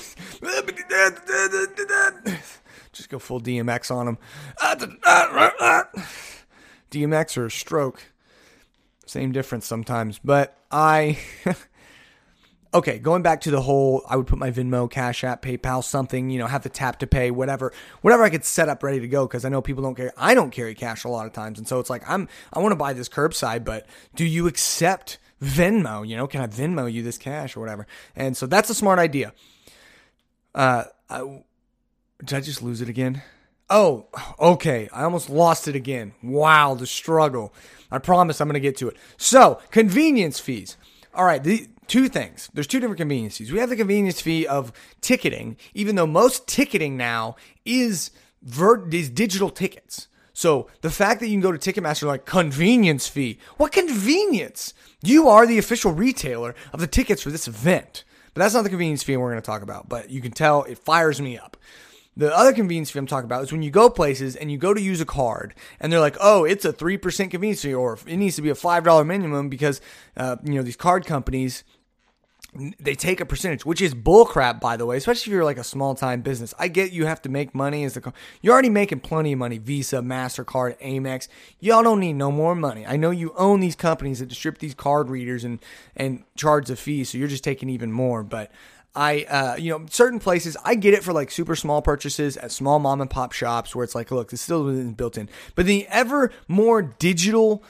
just 2.92 3.10
go 3.10 3.20
full 3.20 3.42
DMX 3.42 3.92
on 3.92 4.06
them. 4.06 4.18
DMX 6.92 7.38
or 7.38 7.50
stroke, 7.50 8.04
same 9.06 9.32
difference 9.32 9.66
sometimes. 9.66 10.20
But 10.24 10.58
I 10.72 11.18
okay, 12.78 13.00
going 13.00 13.24
back 13.24 13.42
to 13.42 13.52
the 13.52 13.62
whole, 13.62 14.04
I 14.08 14.16
would 14.16 14.28
put 14.28 14.38
my 14.38 14.52
Venmo, 14.52 14.90
Cash 14.90 15.24
App, 15.24 15.42
PayPal, 15.42 15.84
something, 15.84 16.30
you 16.30 16.38
know, 16.38 16.46
have 16.46 16.62
the 16.62 16.70
tap 16.70 17.00
to 17.00 17.08
pay, 17.08 17.32
whatever, 17.32 17.74
whatever 18.02 18.24
I 18.24 18.30
could 18.30 18.46
set 18.46 18.70
up 18.70 18.84
ready 18.84 19.00
to 19.00 19.08
go 19.08 19.26
because 19.28 19.46
I 19.46 19.50
know 19.50 19.62
people 19.62 19.84
don't 19.84 19.96
carry, 19.96 20.12
I 20.16 20.36
don't 20.36 20.52
carry 20.52 20.76
cash 20.76 21.04
a 21.04 21.10
lot 21.10 21.26
of 21.26 21.34
times. 21.34 21.58
And 21.58 21.68
so 21.68 21.80
it's 21.80 21.90
like, 21.90 22.08
I'm, 22.08 22.28
I 22.54 22.60
want 22.60 22.72
to 22.72 22.78
buy 22.78 22.94
this 22.94 23.10
curbside, 23.10 23.66
but 23.66 23.88
do 24.16 24.26
you 24.26 24.48
accept 24.48 25.18
Venmo? 25.42 26.08
You 26.08 26.18
know, 26.18 26.28
can 26.28 26.42
I 26.42 26.48
Venmo 26.48 26.92
you 26.92 27.02
this 27.02 27.18
cash 27.18 27.58
or 27.58 27.60
whatever? 27.62 27.88
And 28.16 28.38
so 28.38 28.46
that's 28.46 28.70
a 28.70 28.76
smart 28.76 29.00
idea. 29.00 29.34
Uh, 30.54 30.84
I, 31.10 31.42
did 32.20 32.38
I 32.38 32.42
just 32.42 32.62
lose 32.62 32.82
it 32.82 32.90
again? 32.90 33.24
Oh, 33.72 34.06
okay. 34.40 34.88
I 34.94 35.04
almost 35.04 35.30
lost 35.30 35.68
it 35.68 35.76
again. 35.76 36.14
Wow, 36.22 36.76
the 36.76 36.88
struggle. 36.88 37.54
I 37.92 37.98
promise 37.98 38.40
I'm 38.40 38.48
going 38.48 38.54
to 38.54 38.60
get 38.60 38.78
to 38.78 38.88
it. 38.88 38.98
So, 39.18 39.62
convenience 39.72 40.40
fees. 40.40 40.78
All 41.14 41.26
right, 41.26 41.44
the, 41.44 41.68
two 41.88 42.08
things. 42.10 42.50
There's 42.54 42.68
two 42.68 42.80
different 42.80 43.00
convenience 43.00 43.38
fees. 43.38 43.52
We 43.52 43.60
have 43.60 43.70
the 43.70 43.76
convenience 43.76 44.22
fee 44.22 44.46
of 44.48 44.72
ticketing, 45.02 45.58
even 45.74 45.96
though 45.96 46.08
most 46.08 46.48
ticketing 46.48 46.98
now 46.98 47.36
is 47.66 48.12
vert 48.42 48.94
is 48.94 49.10
digital 49.10 49.50
tickets. 49.50 50.08
So 50.34 50.68
the 50.82 50.92
fact 50.92 51.20
that 51.20 51.28
you 51.28 51.34
can 51.34 51.42
go 51.42 51.52
to 51.52 51.58
Ticketmaster 51.58 52.04
like 52.04 52.26
convenience 52.26 53.08
fee, 53.08 53.40
what 53.58 53.72
convenience? 53.72 54.76
You 55.02 55.30
are 55.30 55.48
the 55.48 55.58
official 55.58 55.92
retailer 55.92 56.54
of 56.72 56.80
the 56.80 56.86
tickets 56.86 57.24
for 57.24 57.32
this 57.32 57.48
event. 57.48 58.04
But 58.34 58.42
that's 58.44 58.54
not 58.54 58.62
the 58.62 58.70
convenience 58.70 59.02
fee 59.02 59.18
we're 59.18 59.32
going 59.32 59.42
to 59.42 59.46
talk 59.46 59.64
about. 59.64 59.90
But 59.90 60.12
you 60.12 60.22
can 60.22 60.32
tell 60.32 60.62
it 60.64 60.78
fires 60.78 61.20
me 61.20 61.40
up. 61.40 61.58
The 62.16 62.36
other 62.36 62.54
convenience 62.54 62.92
fee 62.92 63.00
I'm 63.00 63.08
talking 63.08 63.26
about 63.26 63.44
is 63.44 63.52
when 63.52 63.64
you 63.64 63.72
go 63.72 63.90
places 63.90 64.36
and 64.36 64.52
you 64.52 64.60
go 64.60 64.74
to 64.74 64.82
use 64.82 65.02
a 65.02 65.06
card 65.06 65.56
and 65.80 65.92
they're 65.92 66.00
like, 66.00 66.18
oh, 66.20 66.46
it's 66.46 66.66
a 66.66 66.74
3% 66.74 67.32
convenience 67.32 67.64
fee 67.64 67.74
or 67.74 67.98
it 68.06 68.18
needs 68.18 68.36
to 68.36 68.44
be 68.44 68.50
a 68.50 68.56
$5 68.56 69.06
minimum 69.08 69.50
because, 69.50 69.82
uh, 70.18 70.36
you 70.44 70.54
know, 70.54 70.64
these 70.64 70.76
card 70.76 71.06
companies 71.06 71.64
they 72.80 72.96
take 72.96 73.20
a 73.20 73.26
percentage, 73.26 73.66
which 73.66 73.82
is 73.82 73.94
bullcrap, 73.94 74.60
by 74.60 74.78
the 74.78 74.86
way. 74.86 74.98
Especially 74.98 75.32
if 75.32 75.34
you're 75.34 75.44
like 75.44 75.58
a 75.58 75.64
small 75.64 75.96
time 75.96 76.22
business. 76.22 76.54
I 76.58 76.68
get 76.68 76.92
you 76.92 77.06
have 77.06 77.22
to 77.24 77.30
make 77.30 77.54
money 77.54 77.84
as 77.84 77.94
the 77.94 78.14
you're 78.42 78.54
already 78.54 78.70
making 78.70 79.02
plenty 79.02 79.34
of 79.34 79.40
money. 79.40 79.58
Visa, 79.58 79.98
Mastercard, 79.98 80.80
Amex. 80.80 81.28
Y'all 81.60 81.84
don't 81.84 82.00
need 82.00 82.14
no 82.14 82.32
more 82.32 82.56
money. 82.56 82.86
I 82.86 82.98
know 82.98 83.12
you 83.12 83.34
own 83.38 83.60
these 83.60 83.76
companies 83.76 84.20
that 84.20 84.28
distribute 84.28 84.60
these 84.60 84.74
card 84.74 85.10
readers 85.10 85.44
and 85.44 85.60
and 85.96 86.24
charge 86.36 86.70
a 86.70 86.76
fee, 86.76 87.04
so 87.04 87.18
you're 87.18 87.28
just 87.28 87.44
taking 87.44 87.70
even 87.70 87.92
more. 87.92 88.24
But 88.24 88.52
I, 88.96 89.26
uh, 89.30 89.56
you 89.58 89.70
know, 89.72 89.86
certain 89.92 90.20
places 90.20 90.58
I 90.66 90.74
get 90.74 90.96
it 90.96 91.04
for 91.04 91.14
like 91.14 91.30
super 91.30 91.56
small 91.56 91.84
purchases 91.84 92.36
at 92.38 92.52
small 92.52 92.80
mom 92.80 93.00
and 93.00 93.10
pop 93.10 93.32
shops 93.32 93.76
where 93.76 93.84
it's 93.84 93.94
like, 93.94 94.10
look, 94.10 94.32
this 94.32 94.42
still 94.42 94.68
isn't 94.70 94.98
built 94.98 95.18
in. 95.18 95.30
But 95.54 95.68
the 95.68 95.86
ever 95.88 96.32
more 96.48 96.82
digital 96.82 97.64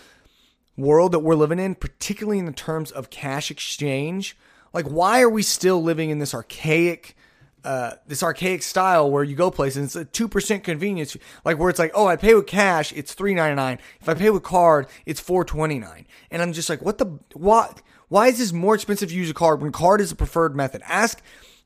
world 0.78 1.12
that 1.12 1.20
we're 1.20 1.36
living 1.36 1.60
in, 1.60 1.76
particularly 1.76 2.40
in 2.40 2.46
the 2.46 2.54
terms 2.54 2.92
of 2.92 3.10
cash 3.10 3.52
exchange 3.52 4.38
like, 4.78 4.86
why 4.86 5.22
are 5.22 5.30
we 5.30 5.42
still 5.42 5.82
living 5.82 6.12
in 6.12 6.20
this 6.20 6.36
archaic, 6.36 7.16
uh, 7.64 7.94
this 8.06 8.22
archaic 8.22 8.62
style 8.62 9.10
where 9.10 9.24
you 9.24 9.36
go 9.36 9.50
places 9.50 9.84
it's 9.84 9.96
a 9.96 10.06
two 10.06 10.28
percent 10.28 10.64
convenience, 10.64 11.18
like 11.44 11.58
where 11.58 11.72
it's 11.72 11.80
like, 11.80 11.92
oh, 11.96 12.06
I 12.06 12.16
pay 12.16 12.36
with 12.36 12.46
cash, 12.46 12.94
it's 12.94 13.16
three 13.16 13.34
ninety 13.34 13.56
nine. 13.56 13.80
If 14.00 14.08
I 14.08 14.14
pay 14.14 14.30
with 14.30 14.44
card, 14.44 14.86
it's 15.08 15.20
four 15.20 15.44
twenty 15.44 15.80
nine. 15.80 16.06
And 16.30 16.44
I'm 16.44 16.54
just 16.54 16.70
like, 16.70 16.84
what 16.84 17.00
the 17.00 17.08
what? 17.34 17.82
Why 18.10 18.28
is 18.28 18.38
this 18.38 18.54
more 18.54 18.76
expensive 18.76 19.10
to 19.10 19.16
use 19.16 19.32
a 19.32 19.34
card 19.34 19.62
when 19.62 19.72
card 19.72 20.00
is 20.00 20.12
a 20.12 20.16
preferred 20.16 20.56
method? 20.56 20.84
Ask 20.86 21.22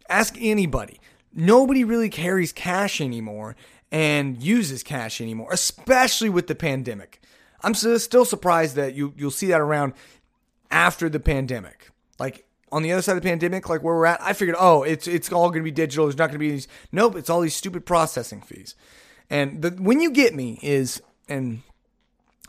ask 0.08 0.36
anybody. 0.39 1.02
Nobody 1.34 1.84
really 1.84 2.10
carries 2.10 2.54
cash 2.54 3.02
anymore 3.02 3.58
and 3.91 4.41
uses 4.41 4.84
cash 4.84 5.19
anymore, 5.19 5.50
especially 5.52 6.30
with 6.30 6.47
the 6.47 6.56
pandemic. 6.56 7.21
I'm 7.62 7.74
still 7.74 8.26
surprised 8.26 8.76
that 8.78 8.95
you 8.95 9.13
you'll 9.17 9.32
see 9.32 9.47
that 9.47 9.60
around 9.60 9.93
after 10.71 11.10
the 11.10 11.19
pandemic. 11.19 11.89
Like 12.17 12.45
on 12.71 12.84
the 12.84 12.91
other 12.91 13.01
side 13.01 13.17
of 13.17 13.23
the 13.23 13.29
pandemic, 13.29 13.67
like 13.67 13.84
where 13.84 13.95
we're 13.95 14.05
at, 14.05 14.21
I 14.21 14.34
figured, 14.34 14.55
oh, 14.60 14.84
it's 14.84 15.07
it's 15.07 15.31
all 15.31 15.49
going 15.49 15.62
to 15.62 15.63
be 15.63 15.71
digital. 15.71 16.05
There's 16.05 16.17
not 16.17 16.27
going 16.27 16.36
to 16.36 16.39
be 16.39 16.51
these. 16.51 16.67
Nope, 16.91 17.15
it's 17.15 17.29
all 17.29 17.41
these 17.41 17.55
stupid 17.55 17.86
processing 17.86 18.41
fees. 18.41 18.75
And 19.29 19.62
the 19.62 19.71
when 19.71 19.99
you 19.99 20.12
get 20.12 20.34
me 20.36 20.60
is 20.62 21.01
and 21.27 21.62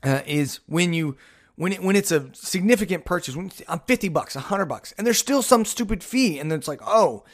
uh, 0.02 0.20
is 0.26 0.60
when 0.66 0.92
you 0.92 1.16
when 1.56 1.72
it 1.72 1.82
when 1.82 1.96
it's 1.96 2.12
a 2.12 2.30
significant 2.34 3.04
purchase. 3.04 3.36
When 3.36 3.50
I'm 3.68 3.80
fifty 3.80 4.08
bucks, 4.08 4.34
hundred 4.34 4.66
bucks, 4.66 4.92
and 4.96 5.06
there's 5.06 5.18
still 5.18 5.42
some 5.42 5.64
stupid 5.64 6.02
fee, 6.02 6.38
and 6.38 6.50
then 6.50 6.58
it's 6.58 6.68
like, 6.68 6.80
oh, 6.86 7.24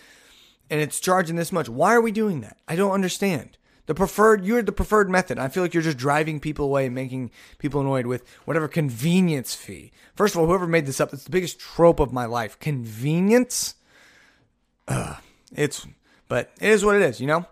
and 0.71 0.81
it's 0.81 1.01
charging 1.01 1.37
this 1.37 1.53
much. 1.53 1.69
Why 1.69 1.95
are 1.95 2.01
we 2.01 2.13
doing 2.13 2.41
that? 2.43 2.59
I 2.67 2.77
don't 2.77 2.93
understand. 2.93 3.57
The 3.89 3.95
preferred, 3.95 4.45
you're 4.45 4.61
the 4.61 4.71
preferred 4.71 5.09
method. 5.09 5.39
I 5.39 5.49
feel 5.49 5.63
like 5.63 5.73
you're 5.73 5.83
just 5.83 5.97
driving 5.97 6.41
people 6.41 6.67
away 6.67 6.85
and 6.85 6.95
making 6.95 7.31
people 7.57 7.81
annoyed 7.81 8.05
with 8.05 8.23
whatever 8.45 8.69
convenience 8.69 9.55
fee. 9.55 9.93
First 10.15 10.35
of 10.35 10.41
all, 10.41 10.47
whoever 10.47 10.67
made 10.67 10.85
this 10.85 11.01
up, 11.01 11.15
it's 11.15 11.25
the 11.25 11.31
biggest 11.31 11.59
trope 11.59 11.99
of 11.99 12.13
my 12.13 12.27
life. 12.27 12.61
Convenience? 12.61 13.77
It's, 15.57 15.87
but 16.29 16.51
it 16.61 16.69
is 16.69 16.85
what 16.85 16.97
it 16.97 17.01
is, 17.01 17.19
you 17.19 17.27
know? 17.27 17.47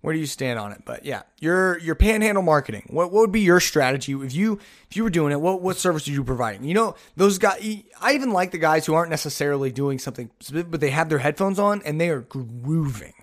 Where 0.00 0.14
do 0.14 0.20
you 0.20 0.26
stand 0.26 0.60
on 0.60 0.70
it? 0.70 0.82
But 0.84 1.04
yeah, 1.04 1.22
your 1.40 1.76
your 1.80 1.96
panhandle 1.96 2.44
marketing. 2.44 2.86
What 2.86 3.10
what 3.10 3.22
would 3.22 3.32
be 3.32 3.40
your 3.40 3.58
strategy 3.58 4.12
if 4.12 4.32
you 4.32 4.60
if 4.88 4.96
you 4.96 5.02
were 5.02 5.10
doing 5.10 5.32
it? 5.32 5.40
What 5.40 5.60
what 5.60 5.76
service 5.76 6.06
are 6.06 6.12
you 6.12 6.22
providing? 6.22 6.62
You 6.62 6.74
know 6.74 6.94
those 7.16 7.38
guys. 7.38 7.82
I 8.00 8.12
even 8.12 8.30
like 8.30 8.52
the 8.52 8.58
guys 8.58 8.86
who 8.86 8.94
aren't 8.94 9.10
necessarily 9.10 9.72
doing 9.72 9.98
something, 9.98 10.30
but 10.52 10.80
they 10.80 10.90
have 10.90 11.08
their 11.08 11.18
headphones 11.18 11.58
on 11.58 11.82
and 11.82 12.00
they 12.00 12.08
are 12.08 12.20
grooving 12.20 13.14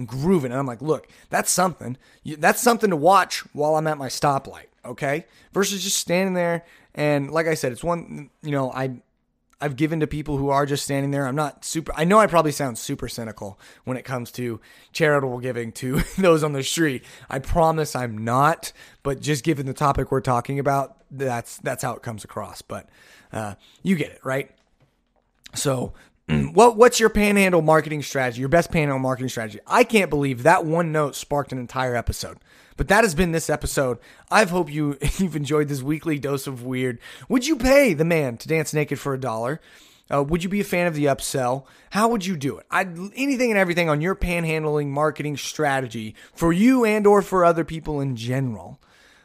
and 0.00 0.08
grooving. 0.08 0.50
And 0.50 0.58
I'm 0.58 0.66
like, 0.66 0.82
look, 0.82 1.06
that's 1.28 1.50
something. 1.50 1.96
That's 2.24 2.60
something 2.60 2.90
to 2.90 2.96
watch 2.96 3.40
while 3.52 3.76
I'm 3.76 3.86
at 3.86 3.98
my 3.98 4.08
stoplight, 4.08 4.66
okay? 4.84 5.26
Versus 5.52 5.84
just 5.84 5.98
standing 5.98 6.34
there. 6.34 6.64
And 6.94 7.30
like 7.30 7.46
I 7.46 7.54
said, 7.54 7.70
it's 7.70 7.84
one, 7.84 8.30
you 8.42 8.50
know, 8.50 8.72
I. 8.72 9.00
I've 9.62 9.76
given 9.76 10.00
to 10.00 10.06
people 10.06 10.38
who 10.38 10.48
are 10.48 10.64
just 10.64 10.84
standing 10.84 11.10
there. 11.10 11.26
I'm 11.26 11.36
not 11.36 11.66
super. 11.66 11.92
I 11.94 12.04
know 12.04 12.18
I 12.18 12.26
probably 12.26 12.50
sound 12.50 12.78
super 12.78 13.08
cynical 13.08 13.60
when 13.84 13.98
it 13.98 14.06
comes 14.06 14.30
to 14.32 14.58
charitable 14.92 15.38
giving 15.40 15.70
to 15.72 16.00
those 16.18 16.42
on 16.42 16.54
the 16.54 16.62
street. 16.62 17.04
I 17.28 17.40
promise 17.40 17.94
I'm 17.94 18.16
not. 18.16 18.72
But 19.02 19.20
just 19.20 19.44
given 19.44 19.66
the 19.66 19.74
topic 19.74 20.10
we're 20.10 20.22
talking 20.22 20.58
about, 20.58 20.96
that's 21.10 21.58
that's 21.58 21.82
how 21.82 21.92
it 21.92 22.00
comes 22.00 22.24
across. 22.24 22.62
But 22.62 22.88
uh, 23.34 23.56
you 23.82 23.96
get 23.96 24.12
it, 24.12 24.20
right? 24.24 24.50
So 25.54 25.92
what 26.30 26.76
what's 26.76 27.00
your 27.00 27.10
panhandle 27.10 27.62
marketing 27.62 28.02
strategy? 28.02 28.40
Your 28.40 28.48
best 28.48 28.70
panhandle 28.70 28.98
marketing 28.98 29.28
strategy? 29.28 29.60
I 29.66 29.84
can't 29.84 30.10
believe 30.10 30.42
that 30.42 30.64
one 30.64 30.92
note 30.92 31.16
sparked 31.16 31.52
an 31.52 31.58
entire 31.58 31.96
episode. 31.96 32.38
But 32.76 32.88
that 32.88 33.04
has 33.04 33.14
been 33.14 33.32
this 33.32 33.50
episode. 33.50 33.98
I 34.30 34.44
hope 34.44 34.72
you 34.72 34.96
you've 35.18 35.36
enjoyed 35.36 35.68
this 35.68 35.82
weekly 35.82 36.18
dose 36.18 36.46
of 36.46 36.64
weird. 36.64 36.98
Would 37.28 37.46
you 37.46 37.56
pay 37.56 37.94
the 37.94 38.04
man 38.04 38.36
to 38.38 38.48
dance 38.48 38.72
naked 38.72 38.98
for 38.98 39.14
a 39.14 39.20
dollar? 39.20 39.60
Uh, 40.12 40.24
would 40.24 40.42
you 40.42 40.48
be 40.48 40.60
a 40.60 40.64
fan 40.64 40.86
of 40.86 40.94
the 40.94 41.04
upsell? 41.04 41.64
How 41.90 42.08
would 42.08 42.26
you 42.26 42.36
do 42.36 42.58
it? 42.58 42.66
I'd, 42.70 42.96
anything 43.14 43.50
and 43.50 43.58
everything 43.58 43.88
on 43.88 44.00
your 44.00 44.16
panhandling 44.16 44.88
marketing 44.88 45.36
strategy 45.36 46.16
for 46.34 46.52
you 46.52 46.84
and 46.84 47.06
or 47.06 47.22
for 47.22 47.44
other 47.44 47.64
people 47.64 48.00
in 48.00 48.16
general. 48.16 48.80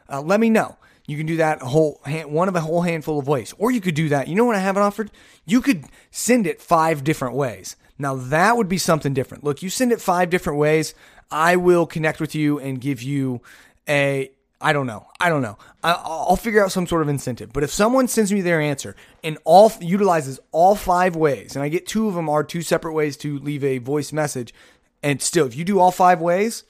Uh, 0.07 0.21
let 0.21 0.39
me 0.39 0.49
know. 0.49 0.77
You 1.07 1.17
can 1.17 1.25
do 1.25 1.37
that 1.37 1.61
a 1.61 1.65
whole 1.65 2.01
hand, 2.05 2.31
one 2.31 2.47
of 2.47 2.55
a 2.55 2.61
whole 2.61 2.81
handful 2.81 3.19
of 3.19 3.27
ways, 3.27 3.53
or 3.57 3.71
you 3.71 3.81
could 3.81 3.95
do 3.95 4.09
that. 4.09 4.27
You 4.27 4.35
know 4.35 4.45
what 4.45 4.55
I 4.55 4.59
haven't 4.59 4.83
offered? 4.83 5.11
You 5.45 5.61
could 5.61 5.85
send 6.11 6.47
it 6.47 6.61
five 6.61 7.03
different 7.03 7.35
ways. 7.35 7.75
Now 7.97 8.15
that 8.15 8.57
would 8.57 8.67
be 8.67 8.77
something 8.77 9.13
different. 9.13 9.43
Look, 9.43 9.61
you 9.61 9.69
send 9.69 9.91
it 9.91 10.01
five 10.01 10.29
different 10.29 10.59
ways. 10.59 10.93
I 11.31 11.55
will 11.55 11.85
connect 11.85 12.19
with 12.19 12.35
you 12.35 12.59
and 12.59 12.81
give 12.81 13.01
you 13.01 13.41
a 13.87 14.31
I 14.61 14.73
don't 14.73 14.87
know. 14.87 15.07
I 15.19 15.29
don't 15.29 15.41
know. 15.41 15.57
I, 15.83 15.91
I'll 15.91 16.37
figure 16.37 16.63
out 16.63 16.71
some 16.71 16.87
sort 16.87 17.01
of 17.01 17.09
incentive. 17.09 17.51
But 17.51 17.63
if 17.63 17.71
someone 17.71 18.07
sends 18.07 18.31
me 18.31 18.41
their 18.41 18.61
answer 18.61 18.95
and 19.23 19.37
all 19.43 19.71
utilizes 19.79 20.39
all 20.51 20.75
five 20.75 21.15
ways, 21.15 21.55
and 21.55 21.63
I 21.63 21.69
get 21.69 21.85
two 21.85 22.07
of 22.07 22.15
them 22.15 22.29
are 22.29 22.43
two 22.43 22.61
separate 22.61 22.93
ways 22.93 23.17
to 23.17 23.37
leave 23.39 23.63
a 23.63 23.79
voice 23.79 24.13
message, 24.13 24.53
and 25.03 25.21
still, 25.21 25.45
if 25.45 25.55
you 25.55 25.65
do 25.65 25.79
all 25.79 25.91
five 25.91 26.21
ways, 26.21 26.63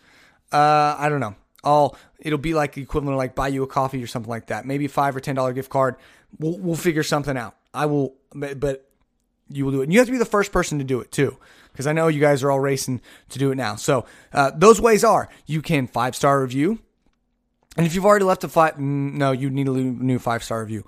uh, 0.51 0.95
I 0.97 1.07
don't 1.09 1.19
know. 1.19 1.35
I'll 1.65 1.97
it'll 2.19 2.38
be 2.38 2.54
like 2.54 2.73
the 2.73 2.82
equivalent 2.82 3.15
of 3.15 3.17
like 3.17 3.36
buy 3.36 3.49
you 3.49 3.63
a 3.63 3.67
coffee 3.67 4.01
or 4.01 4.08
something 4.08 4.30
like 4.30 4.47
that. 4.47 4.65
Maybe 4.65 4.88
five 4.88 5.15
or 5.15 5.19
ten 5.19 5.36
dollar 5.36 5.54
gift 5.54 5.69
card. 5.69 5.95
We'll 6.39 6.58
we'll 6.58 6.75
figure 6.75 7.04
something 7.04 7.36
out. 7.36 7.56
I 7.73 7.88
will, 7.88 8.15
but 8.34 8.89
you 9.49 9.65
will 9.65 9.71
do 9.71 9.82
it. 9.82 9.86
And 9.86 9.93
you 9.93 9.99
have 9.99 10.08
to 10.08 10.12
be 10.12 10.17
the 10.17 10.25
first 10.25 10.51
person 10.51 10.78
to 10.78 10.84
do 10.84 11.01
it 11.01 11.12
too, 11.12 11.38
because 11.71 11.88
I 11.88 11.93
know 11.93 12.08
you 12.08 12.21
guys 12.21 12.43
are 12.43 12.51
all 12.51 12.60
racing 12.60 13.01
to 13.30 13.39
do 13.39 13.51
it 13.51 13.56
now. 13.56 13.75
So 13.75 14.06
uh, 14.32 14.51
those 14.56 14.80
ways 14.80 15.04
are 15.04 15.30
you 15.45 15.62
can 15.62 15.88
five 15.88 16.15
star 16.15 16.41
review, 16.41 16.80
and 17.75 17.86
if 17.86 17.95
you've 17.95 18.06
already 18.06 18.25
left 18.25 18.43
a 18.43 18.47
five, 18.47 18.80
no, 18.80 19.32
you 19.32 19.49
need 19.49 19.67
a 19.67 19.71
new 19.71 20.19
five 20.19 20.43
star 20.43 20.62
review 20.62 20.86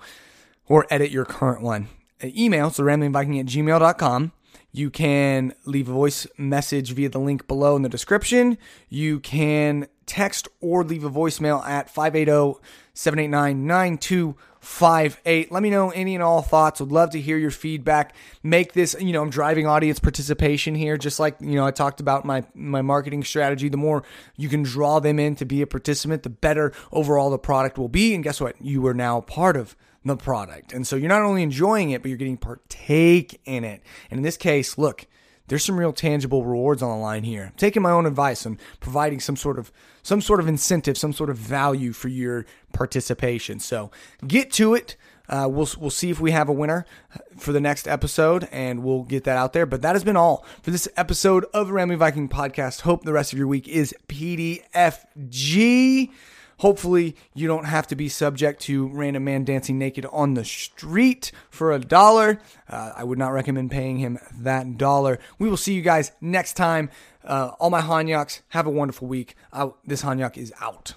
or 0.66 0.86
edit 0.90 1.10
your 1.10 1.24
current 1.24 1.62
one. 1.62 1.88
Uh, 2.22 2.28
email, 2.36 2.70
so 2.70 2.82
ramblingviking 2.82 3.40
at 3.40 3.46
gmail.com. 3.46 4.32
You 4.78 4.90
can 4.90 5.54
leave 5.64 5.88
a 5.88 5.92
voice 5.92 6.24
message 6.38 6.92
via 6.92 7.08
the 7.08 7.18
link 7.18 7.48
below 7.48 7.74
in 7.74 7.82
the 7.82 7.88
description. 7.88 8.56
You 8.88 9.18
can 9.18 9.88
text 10.06 10.46
or 10.60 10.84
leave 10.84 11.02
a 11.02 11.10
voicemail 11.10 11.66
at 11.66 11.90
580 11.90 12.60
789 12.94 13.66
9258. 13.66 15.50
Let 15.50 15.62
me 15.64 15.70
know 15.70 15.90
any 15.90 16.14
and 16.14 16.22
all 16.22 16.42
thoughts. 16.42 16.78
Would 16.78 16.92
love 16.92 17.10
to 17.10 17.20
hear 17.20 17.36
your 17.36 17.50
feedback. 17.50 18.14
Make 18.44 18.72
this, 18.72 18.94
you 19.00 19.12
know, 19.12 19.20
I'm 19.20 19.30
driving 19.30 19.66
audience 19.66 19.98
participation 19.98 20.76
here, 20.76 20.96
just 20.96 21.18
like, 21.18 21.34
you 21.40 21.56
know, 21.56 21.66
I 21.66 21.72
talked 21.72 21.98
about 21.98 22.24
my, 22.24 22.44
my 22.54 22.80
marketing 22.80 23.24
strategy. 23.24 23.68
The 23.68 23.76
more 23.76 24.04
you 24.36 24.48
can 24.48 24.62
draw 24.62 25.00
them 25.00 25.18
in 25.18 25.34
to 25.36 25.44
be 25.44 25.60
a 25.60 25.66
participant, 25.66 26.22
the 26.22 26.30
better 26.30 26.72
overall 26.92 27.30
the 27.30 27.38
product 27.38 27.78
will 27.78 27.88
be. 27.88 28.14
And 28.14 28.22
guess 28.22 28.40
what? 28.40 28.54
You 28.60 28.86
are 28.86 28.94
now 28.94 29.22
part 29.22 29.56
of 29.56 29.74
the 30.04 30.16
product. 30.16 30.72
And 30.72 30.86
so 30.86 30.96
you're 30.96 31.08
not 31.08 31.22
only 31.22 31.42
enjoying 31.42 31.90
it, 31.90 32.02
but 32.02 32.08
you're 32.08 32.18
getting 32.18 32.36
partake 32.36 33.40
in 33.44 33.64
it. 33.64 33.82
And 34.10 34.18
in 34.18 34.22
this 34.22 34.36
case, 34.36 34.78
look, 34.78 35.06
there's 35.48 35.64
some 35.64 35.78
real 35.78 35.92
tangible 35.92 36.44
rewards 36.44 36.82
on 36.82 36.90
the 36.90 36.96
line 36.96 37.24
here. 37.24 37.46
I'm 37.46 37.54
taking 37.56 37.82
my 37.82 37.90
own 37.90 38.06
advice 38.06 38.46
and 38.46 38.58
providing 38.80 39.18
some 39.20 39.36
sort 39.36 39.58
of 39.58 39.72
some 40.02 40.20
sort 40.20 40.40
of 40.40 40.48
incentive, 40.48 40.96
some 40.96 41.12
sort 41.12 41.30
of 41.30 41.36
value 41.36 41.92
for 41.92 42.08
your 42.08 42.46
participation. 42.72 43.58
So 43.60 43.90
get 44.26 44.52
to 44.52 44.74
it. 44.74 44.96
Uh, 45.28 45.46
we'll 45.50 45.68
we'll 45.78 45.90
see 45.90 46.10
if 46.10 46.20
we 46.20 46.30
have 46.30 46.48
a 46.48 46.52
winner 46.52 46.86
for 47.36 47.52
the 47.52 47.60
next 47.60 47.86
episode, 47.86 48.48
and 48.50 48.82
we'll 48.82 49.02
get 49.02 49.24
that 49.24 49.36
out 49.36 49.52
there. 49.52 49.66
But 49.66 49.82
that 49.82 49.94
has 49.94 50.02
been 50.02 50.16
all 50.16 50.46
for 50.62 50.70
this 50.70 50.88
episode 50.96 51.44
of 51.52 51.68
the 51.68 51.96
Viking 51.96 52.30
podcast. 52.30 52.80
Hope 52.82 53.04
the 53.04 53.12
rest 53.12 53.32
of 53.34 53.38
your 53.38 53.48
week 53.48 53.68
is 53.68 53.94
PDFG. 54.08 54.62
Hopefully, 56.58 57.16
you 57.34 57.46
don't 57.46 57.64
have 57.64 57.86
to 57.88 57.96
be 57.96 58.08
subject 58.08 58.60
to 58.62 58.88
random 58.88 59.24
man 59.24 59.44
dancing 59.44 59.78
naked 59.78 60.06
on 60.12 60.34
the 60.34 60.44
street 60.44 61.32
for 61.50 61.72
a 61.72 61.78
dollar. 61.78 62.40
Uh, 62.68 62.92
I 62.96 63.04
would 63.04 63.18
not 63.18 63.30
recommend 63.30 63.70
paying 63.70 63.98
him 63.98 64.18
that 64.38 64.76
dollar. 64.76 65.18
We 65.38 65.48
will 65.48 65.56
see 65.56 65.74
you 65.74 65.82
guys 65.82 66.12
next 66.20 66.54
time. 66.54 66.90
Uh, 67.24 67.52
all 67.58 67.70
my 67.70 67.82
Hanyaks, 67.82 68.40
have 68.48 68.66
a 68.66 68.70
wonderful 68.70 69.08
week. 69.08 69.34
this 69.86 70.02
Hanyak 70.02 70.36
is 70.36 70.52
out. 70.60 70.94